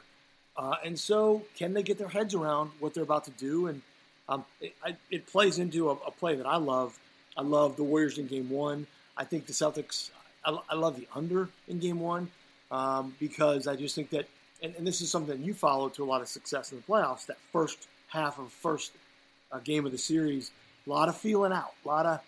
Uh, 0.55 0.75
and 0.85 0.99
so, 0.99 1.43
can 1.55 1.73
they 1.73 1.81
get 1.81 1.97
their 1.97 2.09
heads 2.09 2.35
around 2.35 2.71
what 2.79 2.93
they're 2.93 3.03
about 3.03 3.25
to 3.25 3.31
do? 3.31 3.67
And 3.67 3.81
um, 4.29 4.45
it, 4.61 4.75
I, 4.85 4.95
it, 5.09 5.25
plays 5.25 5.57
into 5.57 5.89
a, 5.89 5.93
a, 5.93 6.11
play 6.11 6.35
that 6.35 6.45
I 6.45 6.57
love. 6.57 6.97
I 7.35 7.41
love 7.41 7.75
the 7.75 7.83
Warriors 7.83 8.19
in 8.19 8.27
Game 8.27 8.49
One. 8.49 8.85
I 9.17 9.23
think 9.23 9.47
the 9.47 9.53
Celtics. 9.53 10.11
I, 10.45 10.55
I 10.69 10.75
love 10.75 10.95
the 10.95 11.07
under 11.15 11.49
in 11.67 11.79
Game 11.79 11.99
One 11.99 12.29
um, 12.69 13.15
because 13.19 13.67
I 13.67 13.75
just 13.75 13.95
think 13.95 14.11
that, 14.11 14.27
and, 14.61 14.75
and, 14.75 14.85
this 14.85 15.01
is 15.01 15.09
something 15.09 15.41
you 15.41 15.53
follow 15.53 15.89
to 15.89 16.03
a 16.03 16.05
lot 16.05 16.21
of 16.21 16.27
success 16.27 16.71
in 16.71 16.77
the 16.77 16.83
playoffs. 16.83 17.25
That 17.25 17.37
first 17.51 17.87
half 18.13 18.39
of 18.39 18.51
first 18.51 18.91
uh, 19.51 19.59
game 19.59 19.85
of 19.85 19.91
the 19.91 19.97
series, 19.97 20.51
a 20.85 20.89
lot 20.89 21.09
of 21.09 21.17
feeling 21.17 21.51
out, 21.51 21.73
a 21.83 21.87
lot 21.87 22.05
of, 22.05 22.19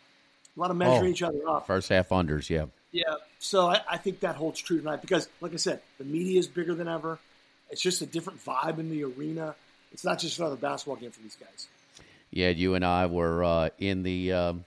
a 0.56 0.60
lot 0.60 0.72
of 0.72 0.78
measuring 0.78 1.08
oh, 1.08 1.12
each 1.12 1.22
other 1.22 1.48
up. 1.48 1.68
First 1.68 1.90
half 1.90 2.10
unders, 2.10 2.50
yeah. 2.50 2.66
Yeah, 2.92 3.16
so 3.40 3.68
I, 3.68 3.82
I 3.92 3.98
think 3.98 4.22
that 4.22 4.36
holds 4.36 4.60
true 4.62 4.80
tonight 4.80 5.02
because, 5.02 5.28
like 5.42 5.54
I 5.54 5.58
said, 5.58 5.82
the 5.98 6.06
media 6.06 6.40
is 6.40 6.48
bigger 6.48 6.74
than 6.74 6.88
ever. 6.88 7.20
It's 7.70 7.82
just 7.82 8.02
a 8.02 8.06
different 8.06 8.44
vibe 8.44 8.80
in 8.80 8.90
the 8.90 9.04
arena. 9.04 9.56
It's 9.92 10.04
not 10.04 10.20
just 10.20 10.40
another 10.40 10.56
basketball 10.56 10.96
game 10.96 11.12
for 11.12 11.22
these 11.22 11.36
guys. 11.36 11.68
Yeah, 12.32 12.50
you 12.50 12.76
and 12.76 12.86
I 12.86 13.06
were 13.06 13.44
uh, 13.44 13.70
in 13.80 14.04
the 14.04 14.32
um, 14.34 14.66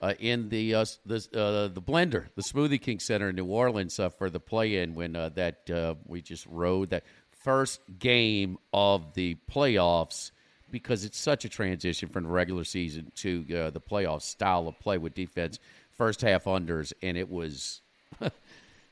uh, 0.00 0.14
in 0.18 0.48
the 0.48 0.74
uh, 0.74 0.84
the 1.06 1.16
uh, 1.34 1.68
the 1.68 1.82
blender, 1.82 2.26
the 2.36 2.42
Smoothie 2.42 2.80
King 2.80 3.00
Center 3.00 3.30
in 3.30 3.36
New 3.36 3.46
Orleans 3.46 3.98
uh, 3.98 4.08
for 4.08 4.30
the 4.30 4.40
play-in 4.40 4.94
when 4.94 5.16
uh, 5.16 5.28
that 5.30 5.96
we 6.06 6.22
just 6.22 6.46
rode 6.46 6.90
that 6.90 7.04
first 7.30 7.80
game 7.98 8.58
of 8.72 9.14
the 9.14 9.36
playoffs 9.50 10.30
because 10.70 11.04
it's 11.04 11.18
such 11.18 11.44
a 11.44 11.48
transition 11.48 12.08
from 12.08 12.24
the 12.24 12.28
regular 12.28 12.64
season 12.64 13.10
to 13.16 13.42
the 13.44 13.80
playoff 13.80 14.22
style 14.22 14.68
of 14.68 14.78
play 14.80 14.98
with 14.98 15.14
defense 15.14 15.58
first 15.98 16.20
half 16.22 16.44
unders, 16.44 16.92
and 17.02 17.18
it 17.18 17.28
was 17.28 17.82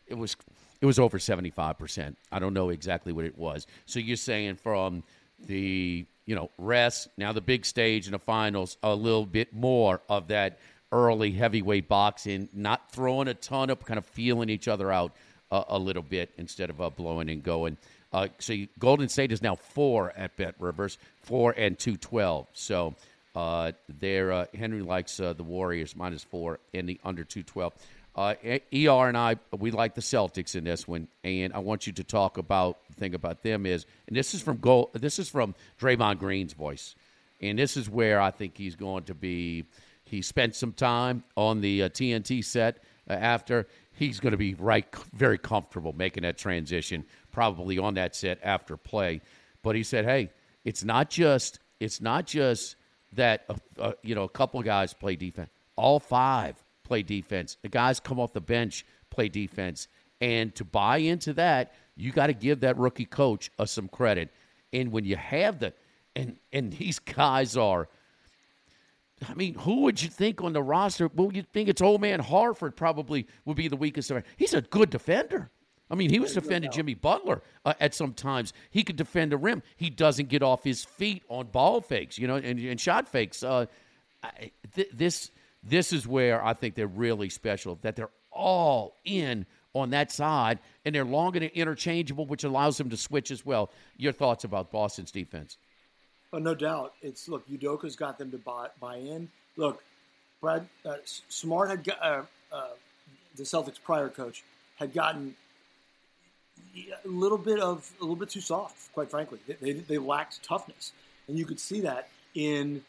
it 0.06 0.14
was 0.14 0.36
it 0.80 0.86
was 0.86 0.98
over 0.98 1.18
seventy 1.18 1.50
five 1.50 1.78
percent. 1.78 2.18
I 2.30 2.38
don't 2.38 2.52
know 2.52 2.68
exactly 2.68 3.12
what 3.12 3.24
it 3.24 3.38
was. 3.38 3.66
So 3.86 4.00
you're 4.00 4.16
saying 4.16 4.56
from 4.56 5.04
the 5.46 6.04
you 6.26 6.34
know 6.34 6.50
rest 6.58 7.08
now 7.16 7.32
the 7.32 7.40
big 7.40 7.64
stage 7.64 8.06
in 8.06 8.12
the 8.12 8.18
finals 8.18 8.76
a 8.82 8.94
little 8.94 9.26
bit 9.26 9.54
more 9.54 10.02
of 10.08 10.28
that 10.28 10.58
early 10.92 11.30
heavyweight 11.30 11.88
boxing, 11.88 12.48
not 12.52 12.90
throwing 12.90 13.28
a 13.28 13.34
ton 13.34 13.70
of 13.70 13.84
kind 13.84 13.98
of 13.98 14.06
feeling 14.06 14.48
each 14.50 14.68
other 14.68 14.92
out 14.92 15.12
uh, 15.50 15.64
a 15.68 15.78
little 15.78 16.02
bit 16.02 16.32
instead 16.38 16.70
of 16.70 16.80
uh, 16.80 16.90
blowing 16.90 17.30
and 17.30 17.42
going. 17.42 17.76
Uh, 18.16 18.28
so 18.38 18.54
you, 18.54 18.66
Golden 18.78 19.10
State 19.10 19.30
is 19.30 19.42
now 19.42 19.56
four 19.56 20.10
at 20.16 20.34
BetRivers, 20.38 20.96
four 21.20 21.52
and 21.54 21.78
two 21.78 21.98
twelve. 21.98 22.46
So 22.54 22.94
uh, 23.34 23.72
there, 23.90 24.32
uh, 24.32 24.46
Henry 24.54 24.80
likes 24.80 25.20
uh, 25.20 25.34
the 25.34 25.42
Warriors 25.42 25.94
minus 25.94 26.24
four 26.24 26.58
and 26.72 26.88
the 26.88 26.98
under 27.04 27.24
two 27.24 27.42
twelve. 27.42 27.74
Uh, 28.14 28.34
ER 28.42 29.08
and 29.08 29.18
I, 29.18 29.36
we 29.58 29.70
like 29.70 29.94
the 29.94 30.00
Celtics 30.00 30.56
in 30.56 30.64
this 30.64 30.88
one, 30.88 31.08
and 31.24 31.52
I 31.52 31.58
want 31.58 31.86
you 31.86 31.92
to 31.92 32.04
talk 32.04 32.38
about 32.38 32.78
the 32.88 32.94
thing 32.94 33.14
about 33.14 33.42
them 33.42 33.66
is, 33.66 33.84
and 34.08 34.16
this 34.16 34.32
is 34.32 34.40
from. 34.40 34.62
This 34.94 35.18
is 35.18 35.28
from 35.28 35.54
Draymond 35.78 36.18
Green's 36.18 36.54
voice, 36.54 36.94
and 37.42 37.58
this 37.58 37.76
is 37.76 37.86
where 37.86 38.18
I 38.18 38.30
think 38.30 38.56
he's 38.56 38.76
going 38.76 39.04
to 39.04 39.14
be. 39.14 39.66
He 40.06 40.22
spent 40.22 40.54
some 40.54 40.72
time 40.72 41.22
on 41.36 41.60
the 41.60 41.82
uh, 41.82 41.88
TNT 41.90 42.42
set 42.42 42.78
uh, 43.10 43.12
after. 43.12 43.66
He's 43.96 44.20
going 44.20 44.32
to 44.32 44.38
be 44.38 44.54
right, 44.54 44.86
very 45.14 45.38
comfortable 45.38 45.92
making 45.92 46.22
that 46.22 46.38
transition, 46.38 47.04
probably 47.32 47.78
on 47.78 47.94
that 47.94 48.14
set 48.14 48.38
after 48.42 48.76
play. 48.76 49.20
But 49.62 49.74
he 49.74 49.82
said, 49.82 50.04
"Hey, 50.04 50.30
it's 50.64 50.84
not 50.84 51.10
just, 51.10 51.58
it's 51.80 52.00
not 52.00 52.26
just." 52.26 52.76
that 53.16 53.46
you 54.02 54.14
know 54.14 54.24
a 54.24 54.28
couple 54.28 54.62
guys 54.62 54.94
play 54.94 55.16
defense. 55.16 55.50
All 55.74 55.98
five 55.98 56.62
play 56.84 57.02
defense. 57.02 57.56
The 57.62 57.68
guys 57.68 58.00
come 58.00 58.20
off 58.20 58.32
the 58.32 58.40
bench 58.40 58.86
play 59.10 59.28
defense, 59.28 59.88
and 60.20 60.54
to 60.54 60.64
buy 60.64 60.98
into 60.98 61.32
that, 61.34 61.74
you 61.96 62.12
got 62.12 62.28
to 62.28 62.34
give 62.34 62.60
that 62.60 62.76
rookie 62.78 63.04
coach 63.04 63.50
uh, 63.58 63.66
some 63.66 63.88
credit. 63.88 64.32
And 64.72 64.92
when 64.92 65.04
you 65.04 65.16
have 65.16 65.58
the 65.58 65.72
and 66.14 66.36
and 66.52 66.72
these 66.72 66.98
guys 66.98 67.56
are. 67.56 67.88
I 69.28 69.34
mean, 69.34 69.54
who 69.54 69.82
would 69.82 70.02
you 70.02 70.08
think 70.08 70.42
on 70.42 70.52
the 70.52 70.62
roster? 70.62 71.08
Well, 71.14 71.32
you 71.32 71.42
think 71.42 71.68
it's 71.68 71.80
old 71.80 72.00
man 72.00 72.20
Horford 72.20 72.76
probably 72.76 73.26
would 73.44 73.56
be 73.56 73.68
the 73.68 73.76
weakest. 73.76 74.12
He's 74.36 74.54
a 74.54 74.60
good 74.60 74.90
defender. 74.90 75.50
I 75.90 75.94
mean, 75.94 76.10
he 76.10 76.18
was 76.18 76.34
defending 76.34 76.70
Jimmy 76.72 76.94
Butler 76.94 77.42
uh, 77.64 77.74
at 77.78 77.94
some 77.94 78.12
times. 78.12 78.52
He 78.70 78.82
could 78.82 78.96
defend 78.96 79.32
a 79.32 79.36
rim. 79.36 79.62
He 79.76 79.88
doesn't 79.88 80.28
get 80.28 80.42
off 80.42 80.64
his 80.64 80.84
feet 80.84 81.22
on 81.28 81.46
ball 81.46 81.80
fakes, 81.80 82.18
you 82.18 82.26
know, 82.26 82.36
and, 82.36 82.58
and 82.58 82.80
shot 82.80 83.08
fakes. 83.08 83.44
Uh, 83.44 83.66
th- 84.74 84.90
this 84.92 85.30
this 85.62 85.92
is 85.92 86.06
where 86.06 86.44
I 86.44 86.54
think 86.54 86.74
they're 86.74 86.86
really 86.86 87.28
special. 87.28 87.78
That 87.82 87.94
they're 87.94 88.10
all 88.32 88.96
in 89.04 89.46
on 89.74 89.90
that 89.90 90.10
side, 90.10 90.58
and 90.84 90.94
they're 90.94 91.04
long 91.04 91.36
and 91.36 91.44
interchangeable, 91.44 92.26
which 92.26 92.44
allows 92.44 92.78
them 92.78 92.90
to 92.90 92.96
switch 92.96 93.30
as 93.30 93.46
well. 93.46 93.70
Your 93.96 94.12
thoughts 94.12 94.42
about 94.44 94.72
Boston's 94.72 95.12
defense? 95.12 95.56
Oh, 96.32 96.38
no 96.38 96.54
doubt. 96.54 96.94
It's 97.02 97.28
look, 97.28 97.48
Udoka's 97.48 97.96
got 97.96 98.18
them 98.18 98.30
to 98.30 98.38
buy, 98.38 98.68
buy 98.80 98.96
in. 98.96 99.28
Look, 99.56 99.82
Brad 100.40 100.66
uh, 100.84 100.96
Smart 101.04 101.70
had 101.70 101.84
got, 101.84 102.02
uh, 102.02 102.22
uh, 102.52 102.68
the 103.36 103.42
Celtics' 103.42 103.82
prior 103.82 104.08
coach 104.08 104.44
had 104.76 104.92
gotten 104.92 105.34
a 107.04 107.08
little 107.08 107.38
bit 107.38 107.58
of 107.58 107.90
a 108.00 108.02
little 108.02 108.16
bit 108.16 108.30
too 108.30 108.40
soft, 108.40 108.92
quite 108.92 109.10
frankly. 109.10 109.38
They, 109.46 109.54
they, 109.54 109.72
they, 109.72 109.98
lacked 109.98 110.42
toughness, 110.42 110.92
and 111.28 111.38
you 111.38 111.46
could 111.46 111.60
see 111.60 111.80
that 111.82 112.08
in 112.34 112.82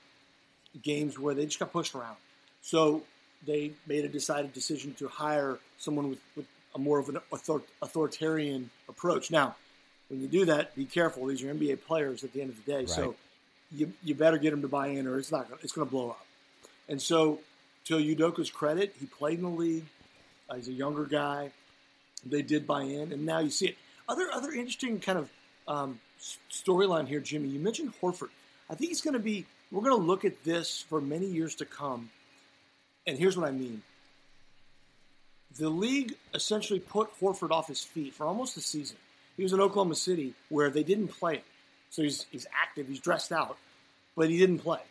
games 0.81 1.17
where 1.17 1.33
they 1.33 1.45
just 1.45 1.59
got 1.59 1.71
pushed 1.71 1.95
around. 1.95 2.17
So 2.61 3.03
they 3.45 3.71
made 3.87 4.03
a 4.03 4.09
decided 4.09 4.53
decision 4.53 4.93
to 4.95 5.07
hire 5.07 5.59
someone 5.77 6.09
with, 6.09 6.19
with 6.35 6.45
a 6.75 6.79
more 6.79 6.99
of 6.99 7.09
an 7.09 7.17
author, 7.31 7.61
authoritarian 7.81 8.69
approach. 8.89 9.31
Now, 9.31 9.55
when 10.09 10.21
you 10.21 10.27
do 10.27 10.45
that, 10.45 10.75
be 10.75 10.85
careful. 10.85 11.25
These 11.27 11.43
are 11.43 11.53
NBA 11.53 11.83
players 11.85 12.23
at 12.23 12.33
the 12.33 12.41
end 12.41 12.51
of 12.51 12.65
the 12.65 12.71
day, 12.71 12.79
right. 12.79 12.89
so 12.89 13.15
you, 13.71 13.93
you 14.03 14.15
better 14.15 14.37
get 14.37 14.51
them 14.51 14.61
to 14.61 14.67
buy 14.67 14.87
in, 14.87 15.07
or 15.07 15.17
it's 15.17 15.31
not 15.31 15.47
it's 15.61 15.73
going 15.73 15.87
to 15.87 15.91
blow 15.91 16.11
up. 16.11 16.25
And 16.89 17.01
so, 17.01 17.39
to 17.85 17.97
Udoka's 17.97 18.49
credit, 18.49 18.95
he 18.99 19.05
played 19.05 19.39
in 19.39 19.43
the 19.43 19.49
league. 19.49 19.85
Uh, 20.49 20.55
he's 20.55 20.67
a 20.67 20.73
younger 20.73 21.05
guy 21.05 21.51
they 22.25 22.41
did 22.41 22.65
buy 22.65 22.83
in, 22.83 23.11
and 23.11 23.25
now 23.25 23.39
you 23.39 23.49
see 23.49 23.67
it. 23.67 23.77
Other 24.09 24.27
other 24.33 24.51
interesting 24.51 24.99
kind 24.99 25.19
of 25.19 25.29
um, 25.67 25.99
storyline 26.51 27.07
here, 27.07 27.19
Jimmy. 27.19 27.49
You 27.49 27.59
mentioned 27.59 27.93
Horford. 28.01 28.29
I 28.69 28.75
think 28.75 28.89
he's 28.89 29.01
going 29.01 29.13
to 29.13 29.19
be. 29.19 29.45
We're 29.71 29.83
going 29.83 29.99
to 29.99 30.05
look 30.05 30.23
at 30.23 30.43
this 30.43 30.85
for 30.89 31.01
many 31.01 31.25
years 31.25 31.55
to 31.55 31.65
come. 31.65 32.09
And 33.05 33.17
here's 33.17 33.37
what 33.37 33.47
I 33.47 33.51
mean. 33.51 33.81
The 35.57 35.69
league 35.69 36.15
essentially 36.33 36.79
put 36.79 37.09
Horford 37.19 37.51
off 37.51 37.67
his 37.67 37.83
feet 37.83 38.13
for 38.13 38.25
almost 38.25 38.55
a 38.57 38.61
season. 38.61 38.97
He 39.35 39.43
was 39.43 39.53
in 39.53 39.59
Oklahoma 39.59 39.95
City 39.95 40.33
where 40.49 40.69
they 40.69 40.83
didn't 40.83 41.09
play 41.09 41.35
him. 41.35 41.43
So 41.89 42.03
he's, 42.03 42.25
he's 42.31 42.45
active, 42.61 42.87
he's 42.87 42.99
dressed 42.99 43.31
out, 43.31 43.57
but 44.15 44.29
he 44.29 44.37
didn't 44.37 44.59
play. 44.59 44.81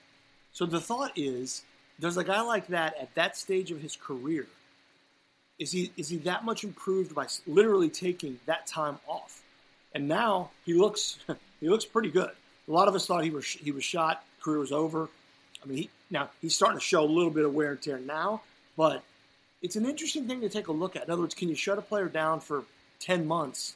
So 0.53 0.67
the 0.67 0.81
thought 0.81 1.13
is 1.17 1.63
there's 1.99 2.17
a 2.17 2.25
guy 2.25 2.41
like 2.41 2.69
that 2.69 2.97
at 3.01 3.15
that 3.15 3.37
stage 3.37 3.71
of 3.71 3.81
his 3.81 3.97
career 3.97 4.47
is 5.59 5.73
he 5.73 5.91
is 5.97 6.09
he 6.09 6.19
that 6.19 6.45
much 6.45 6.65
improved 6.65 7.15
by 7.15 7.27
literally 7.47 7.89
taking 7.89 8.39
that 8.47 8.67
time 8.67 8.99
off? 9.07 9.43
and 9.97 10.09
now 10.09 10.51
he 10.67 10.75
looks 10.75 11.19
he 11.61 11.69
looks 11.69 11.85
pretty 11.85 12.11
good. 12.11 12.31
A 12.69 12.73
lot 12.73 12.87
of 12.87 12.95
us 12.95 13.07
thought 13.07 13.25
he 13.25 13.31
was 13.31 13.47
he 13.47 13.73
was 13.73 13.83
shot, 13.83 14.23
career 14.41 14.59
was 14.59 14.73
over. 14.73 15.09
I 15.63 15.67
mean, 15.67 15.79
he, 15.79 15.91
now 16.11 16.29
he's 16.43 16.55
starting 16.55 16.79
to 16.79 16.85
show 16.85 17.03
a 17.03 17.07
little 17.07 17.31
bit 17.31 17.45
of 17.45 17.55
wear 17.55 17.73
and 17.73 17.83
tear 17.83 17.99
now, 17.99 18.43
but 18.77 19.03
it's 19.63 19.75
an 19.75 19.87
interesting 19.87 20.29
thing 20.29 20.43
to 20.43 20.51
take 20.51 20.69
a 20.69 20.73
look 20.73 20.95
at. 20.95 21.05
In 21.05 21.11
other 21.11 21.23
words, 21.23 21.35
can 21.35 21.49
you 21.49 21.55
shut 21.55 21.79
a 21.79 21.83
player 21.83 22.09
down 22.09 22.41
for 22.41 22.65
ten 23.01 23.27
months 23.27 23.75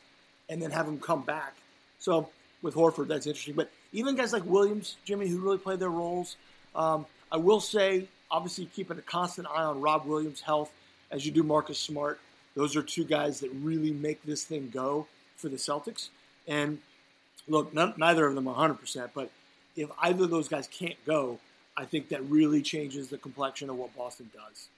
and 0.49 0.61
then 0.61 0.71
have 0.71 0.87
him 0.87 1.01
come 1.01 1.23
back? 1.23 1.55
So 1.99 2.29
with 2.63 2.75
Horford, 2.75 3.09
that's 3.09 3.27
interesting. 3.27 3.55
But 3.55 3.71
even 3.93 4.17
guys 4.17 4.33
like 4.33 4.45
Williams, 4.45 4.97
Jimmy, 5.05 5.29
who 5.29 5.39
really 5.39 5.59
play 5.59 5.77
their 5.77 5.91
roles, 5.91 6.37
um, 6.75 7.07
I 7.33 7.37
will 7.37 7.61
say, 7.61 8.07
obviously, 8.31 8.67
keeping 8.67 8.99
a 8.99 9.03
constant 9.03 9.49
eye 9.49 9.63
on 9.63 9.81
Rob 9.81 10.07
Williams' 10.07 10.41
health 10.41 10.71
as 11.11 11.25
you 11.27 11.33
do 11.33 11.43
Marcus 11.43 11.79
Smart. 11.79 12.21
Those 12.55 12.77
are 12.77 12.83
two 12.83 13.05
guys 13.05 13.41
that 13.41 13.51
really 13.63 13.93
make 13.93 14.23
this 14.23 14.45
thing 14.45 14.71
go 14.73 15.07
for 15.37 15.49
the 15.49 15.57
Celtics. 15.57 16.09
And 16.47 16.79
look, 17.49 17.73
none, 17.73 17.95
neither 17.97 18.27
of 18.27 18.35
them 18.35 18.45
100%, 18.45 19.11
but 19.15 19.31
if 19.77 19.89
either 20.01 20.25
of 20.25 20.31
those 20.31 20.49
guys 20.49 20.69
can't 20.69 21.03
go, 21.07 21.39
I 21.77 21.85
think 21.85 22.09
that 22.09 22.23
really 22.25 22.63
changes 22.63 23.09
the 23.09 23.19
complexion 23.19 23.71
of 23.71 23.77
what 23.77 23.97
Boston 23.97 24.31
does. 24.35 24.69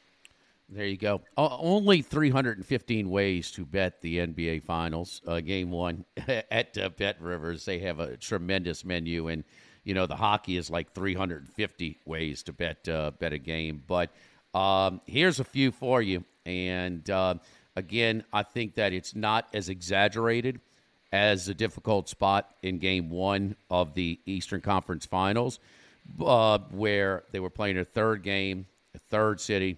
There 0.75 0.87
you 0.87 0.97
go. 0.97 1.21
Only 1.37 2.01
315 2.01 3.11
ways 3.11 3.51
to 3.51 3.67
bet 3.67 4.01
the 4.01 4.19
NBA 4.19 4.63
Finals, 4.63 5.21
uh, 5.27 5.41
Game 5.41 5.71
One 5.71 6.07
at 6.27 6.79
uh, 6.79 6.89
BetRivers. 6.89 7.67
They 7.67 7.81
have 7.81 8.01
a 8.01 8.17
tremendous 8.17 8.83
menu, 8.83 9.29
and 9.29 9.45
you 9.85 9.93
know 9.93 10.07
the 10.07 10.17
hockey 10.17 10.57
is 10.57 10.71
like 10.71 10.95
350 10.95 11.99
ways 12.07 12.43
to 12.45 12.55
bet 12.55 12.89
uh, 12.89 13.11
bet 13.11 13.35
a 13.35 13.39
game. 13.39 13.83
But 13.87 14.13
um, 14.55 15.03
here's 15.05 15.41
a 15.41 15.45
few 15.45 15.73
for 15.73 16.01
you, 16.01 16.25
and 16.47 17.09
uh, 17.11 17.35
again, 17.77 18.25
I 18.33 18.43
think 18.43 18.77
that 18.77 18.95
it's 18.95 19.15
not 19.15 19.49
as 19.53 19.69
exaggerated 19.69 20.59
as 21.13 21.49
a 21.49 21.55
difficult 21.55 22.09
spot 22.09 22.55
in 22.63 22.79
Game 22.79 23.11
One 23.11 23.57
of 23.69 23.93
the 23.93 24.19
Eastern 24.25 24.63
Conference 24.63 25.05
Finals, 25.05 25.61
uh, 26.25 26.61
where 26.71 27.25
they 27.31 27.41
were 27.41 27.51
playing 27.51 27.77
a 27.77 27.85
third 27.85 28.23
game, 28.23 28.65
a 28.95 28.99
third 29.11 29.39
city 29.39 29.77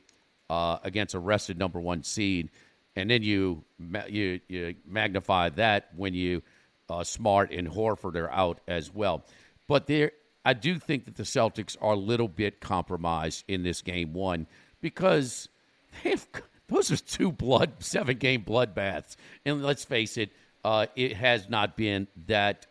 uh, 0.51 0.79
against 0.83 1.15
a 1.15 1.19
rested 1.19 1.59
number 1.59 1.81
one 1.81 2.03
seed, 2.03 2.51
and 2.97 3.11
then 3.11 3.23
you 3.23 3.65
you, 4.09 4.41
you 4.49 4.75
magnify 4.87 5.49
that 5.51 5.91
when 5.97 6.15
you 6.15 6.43
uh, 6.89 7.05
Smart 7.05 7.51
and 7.51 7.69
Horford 7.69 8.17
are 8.17 8.31
out 8.31 8.61
as 8.69 8.93
well. 8.93 9.25
But 9.67 9.87
there, 9.87 10.13
I 10.45 10.53
do 10.53 10.79
think 10.79 11.07
that 11.07 11.17
the 11.17 11.23
Celtics 11.23 11.77
are 11.81 11.95
a 11.95 11.99
little 11.99 12.29
bit 12.29 12.61
compromised 12.61 13.45
in 13.49 13.63
this 13.63 13.83
game 13.83 14.13
one 14.13 14.47
because 14.81 15.49
have, 16.03 16.27
those 16.69 16.91
are 16.91 16.97
two 16.97 17.33
blood 17.33 17.73
seven 17.79 18.19
game 18.19 18.45
bloodbaths, 18.45 19.17
and 19.45 19.63
let's 19.63 19.85
face 19.85 20.17
it, 20.17 20.31
uh, 20.65 20.87
it 20.97 21.17
has 21.17 21.49
not 21.49 21.77
been 21.77 22.07
that 22.27 22.67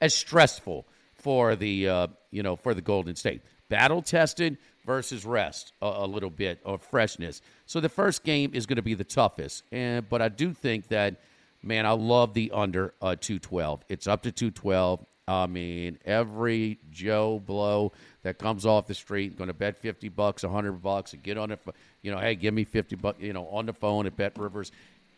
as 0.00 0.14
stressful 0.14 0.86
for 1.14 1.56
the 1.56 1.88
uh, 1.88 2.06
you 2.30 2.42
know 2.42 2.56
for 2.56 2.74
the 2.74 2.82
Golden 2.82 3.16
State. 3.16 3.42
Battle 3.68 4.02
tested 4.02 4.58
versus 4.84 5.24
rest 5.24 5.72
a, 5.80 5.86
a, 5.86 6.06
little 6.06 6.30
bit 6.30 6.60
of 6.64 6.82
freshness. 6.82 7.40
So 7.66 7.80
the 7.80 7.88
first 7.88 8.24
game 8.24 8.52
is 8.54 8.66
going 8.66 8.76
to 8.76 8.82
be 8.82 8.94
the 8.94 9.04
toughest, 9.04 9.64
and 9.72 10.08
but 10.08 10.22
I 10.22 10.28
do 10.28 10.52
think 10.52 10.88
that 10.88 11.16
man, 11.62 11.86
I 11.86 11.92
love 11.92 12.34
the 12.34 12.50
under 12.52 12.94
uh, 13.00 13.16
212. 13.18 13.84
It's 13.88 14.06
up 14.06 14.22
to 14.22 14.32
212. 14.32 15.04
I 15.28 15.46
mean, 15.46 15.98
every 16.04 16.78
Joe 16.90 17.40
Blow 17.44 17.92
that 18.22 18.38
comes 18.38 18.66
off 18.66 18.86
the 18.86 18.94
street 18.94 19.38
going 19.38 19.48
to 19.48 19.54
bet 19.54 19.78
50 19.78 20.08
bucks, 20.08 20.42
100 20.42 20.72
bucks, 20.82 21.12
and 21.12 21.22
get 21.22 21.38
on 21.38 21.52
it. 21.52 21.60
You 22.02 22.10
know, 22.10 22.18
hey, 22.18 22.34
give 22.34 22.52
me 22.52 22.64
50 22.64 22.96
bucks. 22.96 23.20
You 23.20 23.32
know, 23.32 23.46
on 23.46 23.66
the 23.66 23.72
phone 23.72 24.06
at 24.06 24.16
BetRivers. 24.16 24.70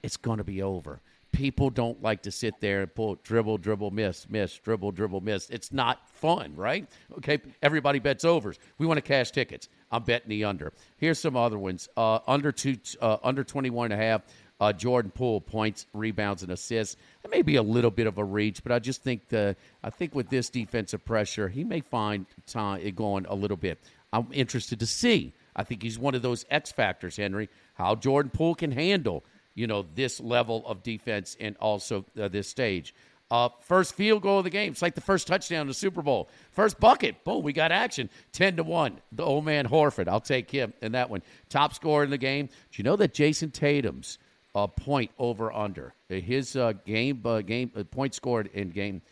It's 0.03 0.19
going 0.19 0.37
to 0.37 0.45
be 0.45 0.61
over 0.61 1.01
people 1.35 1.69
don't 1.69 2.01
like 2.01 2.23
to 2.23 2.31
sit 2.31 2.61
there 2.61 2.83
and 2.83 2.95
pull 2.95 3.17
dribble, 3.25 3.59
dribble, 3.59 3.91
miss, 3.91 4.27
miss, 4.29 4.57
dribble, 4.57 4.93
dribble, 4.93 5.21
miss. 5.21 5.51
It's 5.51 5.73
not 5.73 6.09
fun, 6.09 6.55
right? 6.55 6.87
Okay, 7.19 7.41
everybody 7.61 7.99
bets 7.99 8.25
overs. 8.25 8.59
We 8.79 8.87
want 8.87 8.99
to 8.99 9.03
cash 9.03 9.33
tickets. 9.33 9.69
I'm 9.91 10.05
betting 10.05 10.29
the 10.29 10.45
under. 10.45 10.73
Here's 10.97 11.19
some 11.19 11.37
other 11.37 11.59
ones. 11.59 11.89
Uh, 11.97 12.21
under 12.29 12.53
two, 12.53 12.77
uh, 13.03 13.19
under 13.25 13.43
21 13.43 13.91
and 13.91 14.01
a 14.01 14.05
half. 14.05 14.23
Uh, 14.61 14.73
Jordan 14.73 15.11
Poole 15.11 15.41
points, 15.41 15.87
rebounds, 15.93 16.45
and 16.45 16.53
assists. 16.53 16.97
That 17.23 17.33
may 17.33 17.43
be 17.43 17.57
a 17.57 17.63
little 17.63 17.91
bit 17.91 18.07
of 18.07 18.19
a 18.19 18.25
reach, 18.25 18.63
but 18.63 18.71
I 18.71 18.79
just 18.79 19.03
think 19.03 19.29
the 19.29 19.57
I 19.83 19.91
think 19.91 20.15
with 20.15 20.31
this 20.31 20.49
defensive 20.49 21.05
pressure, 21.05 21.49
he 21.49 21.65
may 21.65 21.81
find 21.81 22.25
time 22.47 22.81
it 22.81 22.95
going 22.95 23.27
a 23.27 23.35
little 23.35 23.57
bit. 23.57 23.81
I'm 24.13 24.29
interested 24.33 24.79
to 24.79 24.87
see. 24.87 25.33
I 25.57 25.65
think 25.65 25.83
he's 25.83 25.99
one 25.99 26.15
of 26.15 26.23
those 26.23 26.45
X 26.51 26.71
factors, 26.71 27.17
Henry. 27.17 27.49
How 27.75 27.97
Jordan 27.97 28.31
Poole 28.31 28.55
can 28.55 28.71
handle 28.71 29.25
you 29.55 29.67
know, 29.67 29.87
this 29.95 30.21
level 30.21 30.67
of 30.67 30.83
defense 30.83 31.37
and 31.41 31.57
also 31.59 32.05
uh, 32.21 32.29
this 32.29 32.49
stage. 32.49 32.95
Uh, 33.31 33.49
first 33.61 33.95
field 33.95 34.23
goal 34.23 34.39
of 34.39 34.45
the 34.45 34.51
game. 34.51 34.73
It's 34.73 34.83
like 34.83 34.95
the 34.95 35.01
first 35.01 35.27
touchdown 35.27 35.63
in 35.63 35.69
the 35.69 35.75
Super 35.75 36.03
Bowl. 36.03 36.29
First 36.53 36.79
bucket. 36.79 37.25
Boom, 37.25 37.43
we 37.43 37.53
got 37.53 37.73
action. 37.73 38.11
10 38.33 38.57
to 38.57 38.63
1. 38.63 39.01
The 39.13 39.25
old 39.25 39.45
man 39.45 39.67
Horford. 39.67 40.09
I'll 40.09 40.21
take 40.21 40.51
him 40.51 40.73
in 40.83 40.93
that 40.93 41.09
one. 41.09 41.23
Top 41.49 41.75
scorer 41.75 42.05
in 42.05 42.11
the 42.11 42.19
game. 42.19 42.47
Do 42.47 42.53
you 42.75 42.85
know 42.85 42.97
that 42.97 43.15
Jayson 43.15 43.51
Tatum's 43.51 44.19
uh, 44.55 44.67
point 44.67 45.11
over 45.19 45.53
under, 45.53 45.95
his 46.09 46.55
uh, 46.55 46.75
game, 46.85 47.23
uh, 47.25 47.41
game 47.41 47.73
uh, 47.75 47.83
point 47.85 48.15
scored 48.15 48.51
in 48.53 48.71
game, 48.71 49.03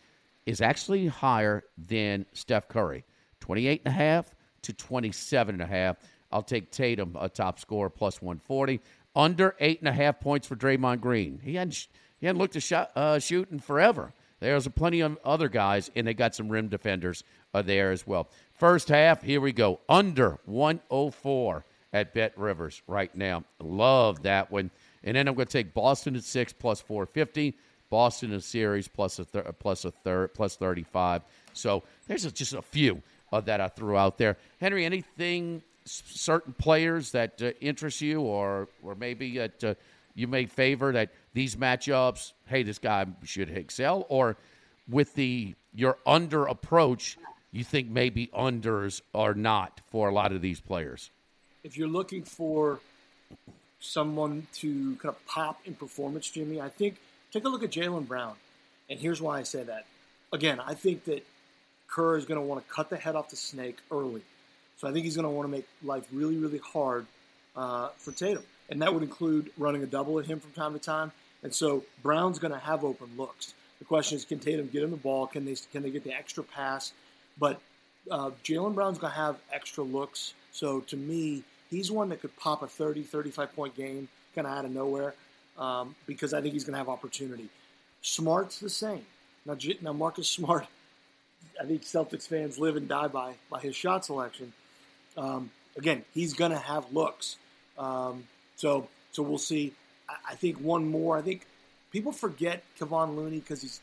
is 0.46 0.60
actually 0.60 1.06
higher 1.06 1.64
than 1.76 2.26
Steph 2.32 2.68
Curry. 2.68 3.04
28 3.40 3.82
and 3.84 3.92
a 3.92 3.96
half 3.96 4.34
to 4.62 4.72
27 4.72 5.54
and 5.54 5.62
a 5.62 5.66
half. 5.66 5.96
I'll 6.30 6.42
take 6.42 6.70
Tatum, 6.70 7.16
a 7.18 7.28
top 7.28 7.58
scorer, 7.58 7.90
plus 7.90 8.22
140 8.22 8.80
under 9.14 9.54
eight 9.60 9.80
and 9.80 9.88
a 9.88 9.92
half 9.92 10.20
points 10.20 10.46
for 10.46 10.56
Draymond 10.56 11.00
Green. 11.00 11.40
He 11.42 11.54
hadn't 11.54 11.88
he 12.20 12.26
hadn't 12.26 12.38
looked 12.38 12.54
to 12.54 12.60
shot, 12.60 12.92
uh, 12.94 13.18
shooting 13.18 13.58
forever. 13.58 14.12
There's 14.38 14.66
plenty 14.68 15.00
of 15.00 15.18
other 15.24 15.48
guys, 15.48 15.90
and 15.94 16.06
they 16.06 16.14
got 16.14 16.34
some 16.34 16.48
rim 16.48 16.68
defenders 16.68 17.24
uh, 17.54 17.62
there 17.62 17.92
as 17.92 18.06
well. 18.06 18.28
First 18.54 18.88
half, 18.88 19.22
here 19.22 19.40
we 19.40 19.52
go. 19.52 19.80
Under 19.88 20.38
104 20.46 21.64
at 21.92 22.14
BetRivers 22.14 22.82
right 22.86 23.14
now. 23.14 23.44
Love 23.60 24.22
that 24.22 24.50
one. 24.50 24.70
And 25.04 25.16
then 25.16 25.28
I'm 25.28 25.34
going 25.34 25.46
to 25.46 25.52
take 25.52 25.74
Boston 25.74 26.16
at 26.16 26.24
six 26.24 26.52
plus 26.52 26.80
450. 26.80 27.56
Boston 27.90 28.32
in 28.32 28.40
series 28.40 28.88
plus 28.88 29.18
a 29.18 29.24
thir- 29.24 29.52
plus 29.58 29.84
a 29.84 29.90
third 29.90 30.32
plus 30.32 30.56
35. 30.56 31.22
So 31.52 31.82
there's 32.06 32.24
a, 32.24 32.30
just 32.30 32.54
a 32.54 32.62
few 32.62 33.02
uh, 33.32 33.40
that 33.42 33.60
I 33.60 33.68
threw 33.68 33.96
out 33.96 34.16
there. 34.16 34.38
Henry, 34.60 34.84
anything 34.84 35.62
certain 35.84 36.52
players 36.52 37.10
that 37.12 37.40
uh, 37.42 37.50
interest 37.60 38.00
you, 38.00 38.20
or 38.20 38.68
or 38.82 38.94
maybe 38.94 39.38
that 39.38 39.64
uh, 39.64 39.74
you 40.14 40.26
may 40.26 40.46
favor 40.46 40.92
that 40.92 41.10
these 41.34 41.56
matchups? 41.56 42.32
Hey, 42.46 42.62
this 42.62 42.78
guy 42.78 43.06
should 43.24 43.50
excel, 43.50 44.06
or 44.08 44.36
with 44.88 45.14
the 45.14 45.54
your 45.74 45.98
under 46.06 46.46
approach, 46.46 47.18
you 47.50 47.64
think 47.64 47.88
maybe 47.88 48.28
unders 48.28 49.00
are 49.14 49.34
not 49.34 49.80
for 49.90 50.08
a 50.08 50.12
lot 50.12 50.32
of 50.32 50.42
these 50.42 50.60
players. 50.60 51.10
If 51.64 51.76
you're 51.76 51.88
looking 51.88 52.24
for 52.24 52.80
someone 53.80 54.46
to 54.54 54.96
kind 54.96 55.14
of 55.14 55.26
pop 55.26 55.60
in 55.64 55.74
performance, 55.74 56.30
Jimmy, 56.30 56.60
I 56.60 56.68
think 56.68 56.96
take 57.32 57.44
a 57.44 57.48
look 57.48 57.62
at 57.62 57.70
Jaylen 57.70 58.06
Brown, 58.06 58.34
and 58.88 58.98
here's 58.98 59.20
why 59.20 59.38
I 59.38 59.42
say 59.42 59.62
that. 59.64 59.86
Again, 60.32 60.60
I 60.60 60.74
think 60.74 61.04
that 61.04 61.26
Kerr 61.88 62.16
is 62.16 62.24
going 62.24 62.40
to 62.40 62.46
want 62.46 62.66
to 62.66 62.72
cut 62.72 62.88
the 62.88 62.96
head 62.96 63.14
off 63.14 63.28
the 63.28 63.36
snake 63.36 63.78
early. 63.90 64.22
So 64.82 64.88
I 64.88 64.92
think 64.92 65.04
he's 65.04 65.14
going 65.14 65.28
to 65.28 65.30
want 65.30 65.46
to 65.46 65.50
make 65.50 65.68
life 65.84 66.04
really, 66.10 66.36
really 66.38 66.58
hard 66.58 67.06
uh, 67.54 67.90
for 67.98 68.10
Tatum. 68.10 68.42
And 68.68 68.82
that 68.82 68.92
would 68.92 69.04
include 69.04 69.52
running 69.56 69.84
a 69.84 69.86
double 69.86 70.18
at 70.18 70.26
him 70.26 70.40
from 70.40 70.50
time 70.50 70.72
to 70.72 70.80
time. 70.80 71.12
And 71.44 71.54
so 71.54 71.84
Brown's 72.02 72.40
going 72.40 72.52
to 72.52 72.58
have 72.58 72.82
open 72.84 73.08
looks. 73.16 73.54
The 73.78 73.84
question 73.84 74.16
is, 74.16 74.24
can 74.24 74.40
Tatum 74.40 74.68
get 74.72 74.82
him 74.82 74.90
the 74.90 74.96
ball? 74.96 75.28
Can 75.28 75.44
they 75.44 75.54
can 75.72 75.84
they 75.84 75.90
get 75.90 76.02
the 76.02 76.12
extra 76.12 76.42
pass? 76.42 76.92
But 77.38 77.60
uh, 78.10 78.30
Jaylen 78.42 78.74
Brown's 78.74 78.98
going 78.98 79.12
to 79.12 79.18
have 79.20 79.36
extra 79.52 79.84
looks. 79.84 80.34
So 80.50 80.80
to 80.80 80.96
me, 80.96 81.44
he's 81.70 81.92
one 81.92 82.08
that 82.08 82.20
could 82.20 82.36
pop 82.36 82.62
a 82.62 82.66
30, 82.66 83.04
35 83.04 83.54
point 83.54 83.76
game 83.76 84.08
kind 84.34 84.48
of 84.48 84.52
out 84.52 84.64
of 84.64 84.72
nowhere 84.72 85.14
um, 85.58 85.94
because 86.08 86.34
I 86.34 86.40
think 86.40 86.54
he's 86.54 86.64
going 86.64 86.74
to 86.74 86.78
have 86.78 86.88
opportunity. 86.88 87.48
Smart's 88.00 88.58
the 88.58 88.70
same. 88.70 89.06
Now, 89.46 89.56
now 89.80 89.92
Marcus 89.92 90.28
Smart, 90.28 90.66
I 91.60 91.66
think 91.66 91.82
Celtics 91.82 92.26
fans 92.26 92.58
live 92.58 92.74
and 92.74 92.88
die 92.88 93.06
by 93.06 93.34
by 93.48 93.60
his 93.60 93.76
shot 93.76 94.04
selection. 94.04 94.52
Um, 95.16 95.50
again, 95.76 96.04
he's 96.14 96.34
going 96.34 96.52
to 96.52 96.58
have 96.58 96.92
looks. 96.92 97.36
Um, 97.78 98.24
so, 98.56 98.88
so 99.12 99.22
we'll 99.22 99.38
see. 99.38 99.72
I, 100.08 100.32
I, 100.32 100.34
think 100.34 100.58
one 100.58 100.88
more. 100.90 101.16
I 101.16 101.22
think 101.22 101.46
people 101.90 102.12
forget 102.12 102.62
Kevon 102.78 103.16
Looney 103.16 103.40
because 103.40 103.62
he's 103.62 103.80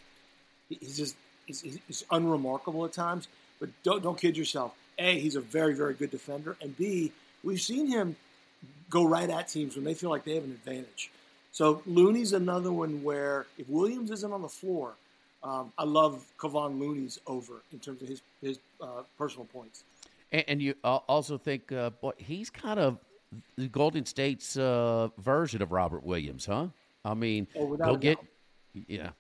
he's 0.70 0.98
just 0.98 1.16
he's, 1.46 1.62
he's, 1.62 2.06
unremarkable 2.12 2.86
at 2.86 2.94
times. 2.94 3.28
But 3.60 3.70
don't 3.84 4.02
don't 4.04 4.20
kid 4.20 4.38
yourself. 4.38 4.74
A, 4.98 5.20
he's 5.20 5.36
a 5.36 5.42
very 5.42 5.74
very 5.74 5.94
good 5.94 6.12
defender, 6.12 6.56
and 6.62 6.76
B, 6.78 7.12
we've 7.44 7.62
seen 7.62 7.88
him 7.88 8.16
go 8.90 9.06
right 9.06 9.30
at 9.30 9.48
teams 9.48 9.76
when 9.76 9.86
they 9.86 9.94
feel 9.94 10.10
like 10.10 10.24
they 10.24 10.36
have 10.36 10.44
an 10.44 10.52
advantage. 10.52 11.12
So 11.52 11.82
Looney's 11.86 12.34
another 12.34 12.72
one 12.72 13.04
where 13.04 13.46
if 13.58 13.68
Williams 13.70 14.12
isn't 14.12 14.32
on 14.32 14.42
the 14.42 14.50
floor, 14.50 14.94
um, 15.44 15.72
I 15.78 15.84
love 15.84 16.26
Kevon 16.38 16.80
Looney's 16.80 17.20
over 17.26 17.62
in 17.72 17.80
terms 17.80 18.02
of 18.02 18.08
his 18.08 18.22
his 18.42 18.60
uh, 18.82 19.04
personal 19.18 19.46
points. 19.46 19.84
And, 20.32 20.44
and 20.48 20.62
you 20.62 20.76
also 20.84 21.38
think, 21.38 21.72
uh, 21.72 21.92
boy, 21.92 22.12
he's 22.18 22.50
kind 22.50 22.80
of 22.80 23.00
the 23.58 23.68
Golden 23.68 24.06
State's 24.06 24.58
uh, 24.58 25.10
version 25.18 25.62
of 25.62 25.72
Robert 25.72 26.04
Williams, 26.04 26.46
huh? 26.46 26.68
I 27.06 27.14
mean, 27.14 27.48
oh, 27.56 27.76
go 27.78 27.96
get, 27.96 28.18
yeah. 28.74 29.12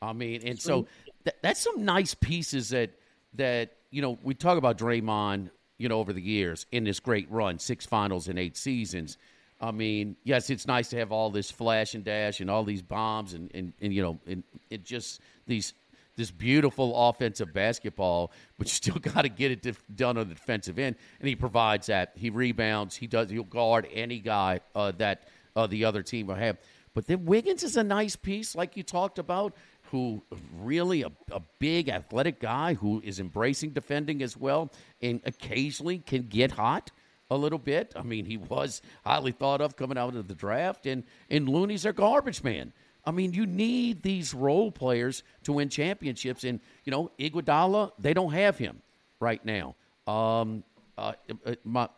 I 0.00 0.12
mean, 0.12 0.42
and 0.46 0.60
so 0.60 0.86
th- 1.24 1.36
that's 1.42 1.60
some 1.60 1.84
nice 1.84 2.14
pieces 2.14 2.70
that 2.70 2.90
that 3.34 3.76
you 3.90 4.02
know 4.02 4.18
we 4.22 4.34
talk 4.34 4.58
about 4.58 4.78
Draymond, 4.78 5.50
you 5.78 5.88
know, 5.88 5.98
over 5.98 6.12
the 6.12 6.20
years 6.22 6.66
in 6.72 6.84
this 6.84 7.00
great 7.00 7.30
run, 7.30 7.58
six 7.58 7.86
finals 7.86 8.28
in 8.28 8.38
eight 8.38 8.56
seasons. 8.56 9.18
I 9.60 9.70
mean, 9.70 10.16
yes, 10.22 10.50
it's 10.50 10.66
nice 10.66 10.88
to 10.88 10.98
have 10.98 11.12
all 11.12 11.30
this 11.30 11.50
flash 11.50 11.94
and 11.94 12.04
dash 12.04 12.40
and 12.40 12.50
all 12.50 12.64
these 12.64 12.82
bombs 12.82 13.32
and 13.32 13.50
and, 13.54 13.72
and 13.80 13.92
you 13.92 14.02
know, 14.02 14.18
and 14.26 14.42
it 14.70 14.84
just 14.84 15.20
these 15.46 15.74
this 16.16 16.30
beautiful 16.30 17.08
offensive 17.08 17.52
basketball, 17.52 18.32
but 18.58 18.66
you 18.66 18.72
still 18.72 18.94
got 19.14 19.22
to 19.22 19.28
get 19.28 19.52
it 19.66 19.96
done 19.96 20.16
on 20.16 20.28
the 20.28 20.34
defensive 20.34 20.78
end. 20.78 20.96
And 21.20 21.28
he 21.28 21.36
provides 21.36 21.86
that. 21.86 22.12
He 22.16 22.30
rebounds. 22.30 22.96
He 22.96 23.06
does. 23.06 23.30
He'll 23.30 23.44
guard 23.44 23.86
any 23.92 24.18
guy 24.18 24.60
uh, 24.74 24.92
that 24.92 25.28
uh, 25.54 25.66
the 25.66 25.84
other 25.84 26.02
team 26.02 26.26
will 26.26 26.34
have. 26.34 26.58
But 26.94 27.06
then 27.06 27.26
Wiggins 27.26 27.62
is 27.62 27.76
a 27.76 27.84
nice 27.84 28.16
piece, 28.16 28.54
like 28.54 28.76
you 28.76 28.82
talked 28.82 29.18
about, 29.18 29.54
who 29.90 30.22
really 30.58 31.02
a, 31.02 31.12
a 31.30 31.42
big 31.58 31.90
athletic 31.90 32.40
guy 32.40 32.74
who 32.74 33.02
is 33.04 33.20
embracing 33.20 33.70
defending 33.70 34.22
as 34.22 34.36
well, 34.36 34.72
and 35.02 35.20
occasionally 35.24 35.98
can 35.98 36.22
get 36.22 36.52
hot 36.52 36.90
a 37.30 37.36
little 37.36 37.58
bit. 37.58 37.92
I 37.96 38.02
mean, 38.02 38.24
he 38.24 38.36
was 38.36 38.82
highly 39.04 39.32
thought 39.32 39.60
of 39.60 39.76
coming 39.76 39.98
out 39.98 40.14
of 40.16 40.28
the 40.28 40.34
draft, 40.34 40.86
and 40.86 41.04
and 41.28 41.48
Looney's 41.48 41.84
a 41.84 41.92
garbage 41.92 42.42
man. 42.42 42.72
I 43.06 43.12
mean, 43.12 43.32
you 43.32 43.46
need 43.46 44.02
these 44.02 44.34
role 44.34 44.72
players 44.72 45.22
to 45.44 45.52
win 45.52 45.68
championships, 45.68 46.42
and 46.42 46.58
you 46.84 46.90
know, 46.90 47.12
Iguodala, 47.18 47.92
they 47.98 48.12
don't 48.12 48.32
have 48.32 48.58
him 48.58 48.82
right 49.20 49.42
now. 49.44 49.76
Um, 50.08 50.64
uh, 50.98 51.12
uh, 51.46 51.54
my, 51.64 51.88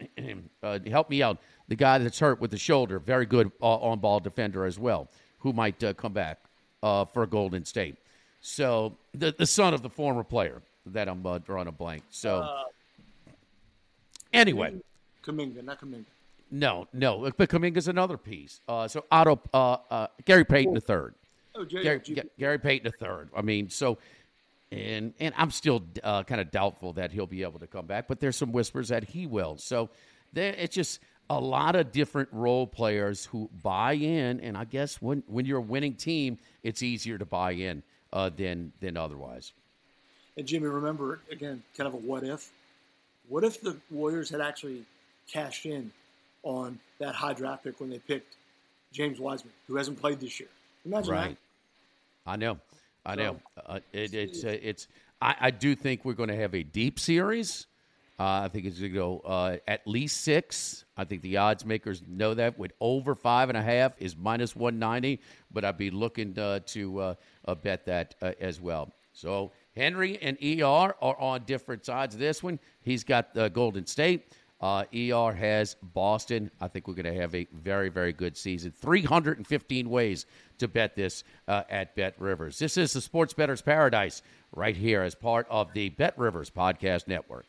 uh, 0.62 0.78
help 0.86 1.10
me 1.10 1.22
out. 1.22 1.38
The 1.68 1.76
guy 1.76 1.98
that's 1.98 2.18
hurt 2.18 2.40
with 2.40 2.50
the 2.50 2.58
shoulder, 2.58 2.98
very 2.98 3.26
good 3.26 3.52
uh, 3.62 3.76
on 3.76 4.00
ball 4.00 4.18
defender 4.20 4.64
as 4.64 4.78
well, 4.78 5.08
who 5.38 5.52
might 5.52 5.82
uh, 5.84 5.94
come 5.94 6.12
back 6.12 6.38
uh, 6.82 7.04
for 7.04 7.26
Golden 7.26 7.64
State. 7.64 7.96
So 8.40 8.96
the 9.12 9.34
the 9.36 9.46
son 9.46 9.74
of 9.74 9.82
the 9.82 9.90
former 9.90 10.24
player 10.24 10.62
that 10.86 11.08
I'm 11.08 11.24
uh, 11.24 11.38
drawing 11.38 11.68
a 11.68 11.72
blank. 11.72 12.02
So 12.10 12.64
anyway, 14.32 14.74
Kuminga, 15.22 15.62
not 15.62 15.80
Kuminga. 15.80 16.04
No, 16.50 16.88
no, 16.92 17.30
but 17.36 17.48
Kuminga's 17.48 17.88
another 17.88 18.16
piece. 18.16 18.60
Uh, 18.68 18.88
so 18.88 19.04
Otto, 19.10 19.40
uh, 19.52 19.76
uh, 19.90 20.06
Gary 20.24 20.44
Payton 20.44 20.74
the 20.74 20.80
third. 20.80 21.14
Oh, 21.54 21.64
Jerry, 21.64 21.84
Gary, 21.84 22.00
G- 22.00 22.22
Gary 22.38 22.58
Payton 22.58 22.90
the 22.90 23.04
third. 23.04 23.28
I 23.36 23.42
mean, 23.42 23.68
so 23.68 23.98
and 24.70 25.12
and 25.20 25.34
I'm 25.36 25.50
still 25.50 25.82
uh, 26.02 26.22
kind 26.24 26.40
of 26.40 26.50
doubtful 26.50 26.94
that 26.94 27.12
he'll 27.12 27.26
be 27.26 27.42
able 27.42 27.58
to 27.60 27.66
come 27.66 27.86
back, 27.86 28.08
but 28.08 28.20
there's 28.20 28.36
some 28.36 28.52
whispers 28.52 28.88
that 28.88 29.04
he 29.04 29.26
will. 29.26 29.56
So 29.58 29.90
there, 30.32 30.54
it's 30.56 30.74
just 30.74 31.00
a 31.30 31.38
lot 31.38 31.76
of 31.76 31.92
different 31.92 32.28
role 32.32 32.66
players 32.66 33.26
who 33.26 33.50
buy 33.62 33.92
in, 33.92 34.40
and 34.40 34.56
I 34.56 34.64
guess 34.64 35.00
when 35.00 35.22
when 35.26 35.46
you're 35.46 35.58
a 35.58 35.62
winning 35.62 35.94
team, 35.94 36.38
it's 36.62 36.82
easier 36.82 37.18
to 37.18 37.24
buy 37.24 37.52
in 37.52 37.82
uh, 38.12 38.30
than 38.34 38.72
than 38.80 38.96
otherwise. 38.96 39.52
And 40.36 40.46
Jimmy, 40.46 40.66
remember 40.68 41.20
again, 41.30 41.62
kind 41.76 41.88
of 41.88 41.94
a 41.94 41.98
what 41.98 42.24
if? 42.24 42.50
What 43.28 43.44
if 43.44 43.60
the 43.60 43.76
Warriors 43.90 44.30
had 44.30 44.40
actually 44.40 44.84
cashed 45.30 45.66
in 45.66 45.92
on 46.42 46.78
that 46.98 47.14
high 47.14 47.32
draft 47.32 47.64
pick 47.64 47.80
when 47.80 47.90
they 47.90 47.98
picked 47.98 48.36
James 48.92 49.20
Wiseman, 49.20 49.52
who 49.66 49.76
hasn't 49.76 50.00
played 50.00 50.20
this 50.20 50.40
year? 50.40 50.48
Imagine 50.84 51.12
Right. 51.12 51.36
I 52.26 52.36
know. 52.36 52.58
I 53.04 53.14
know. 53.14 53.40
Uh, 53.66 53.80
it, 53.92 54.12
it's 54.12 54.44
uh, 54.44 54.56
it's. 54.62 54.86
I, 55.20 55.34
I 55.40 55.50
do 55.50 55.74
think 55.74 56.04
we're 56.04 56.12
going 56.12 56.28
to 56.28 56.36
have 56.36 56.54
a 56.54 56.62
deep 56.62 57.00
series. 57.00 57.66
Uh, 58.20 58.42
I 58.44 58.48
think 58.48 58.66
it's 58.66 58.80
going 58.80 58.92
to 58.92 58.98
go 58.98 59.20
uh, 59.20 59.56
at 59.68 59.86
least 59.86 60.22
six. 60.22 60.84
I 60.96 61.04
think 61.04 61.22
the 61.22 61.36
odds 61.36 61.64
makers 61.64 62.02
know 62.06 62.34
that. 62.34 62.58
With 62.58 62.72
over 62.80 63.14
five 63.14 63.48
and 63.48 63.56
a 63.56 63.62
half 63.62 63.92
is 63.98 64.16
minus 64.16 64.56
one 64.56 64.78
ninety, 64.78 65.20
but 65.52 65.64
I'd 65.64 65.78
be 65.78 65.90
looking 65.90 66.36
uh, 66.36 66.60
to 66.66 67.00
uh, 67.00 67.14
uh, 67.44 67.54
bet 67.54 67.86
that 67.86 68.16
uh, 68.20 68.32
as 68.40 68.60
well. 68.60 68.92
So 69.12 69.52
Henry 69.76 70.18
and 70.20 70.36
ER 70.42 70.94
are 71.00 71.18
on 71.18 71.44
different 71.44 71.86
sides 71.86 72.14
of 72.14 72.20
this 72.20 72.42
one. 72.42 72.58
He's 72.82 73.04
got 73.04 73.32
Golden 73.52 73.86
State. 73.86 74.32
Uh, 74.60 74.84
ER 74.92 75.32
has 75.32 75.76
Boston. 75.82 76.50
I 76.60 76.68
think 76.68 76.88
we're 76.88 76.94
going 76.94 77.12
to 77.14 77.20
have 77.20 77.34
a 77.34 77.46
very, 77.52 77.88
very 77.88 78.12
good 78.12 78.36
season. 78.36 78.72
315 78.72 79.88
ways 79.88 80.26
to 80.58 80.66
bet 80.68 80.96
this 80.96 81.22
uh, 81.46 81.62
at 81.70 81.96
BetRivers. 81.96 82.58
This 82.58 82.76
is 82.76 82.92
the 82.92 83.00
Sports 83.00 83.34
Bettor's 83.34 83.62
Paradise 83.62 84.22
right 84.52 84.76
here 84.76 85.02
as 85.02 85.14
part 85.14 85.46
of 85.48 85.72
the 85.74 85.90
BetRivers 85.90 86.50
Podcast 86.50 87.06
Network. 87.06 87.46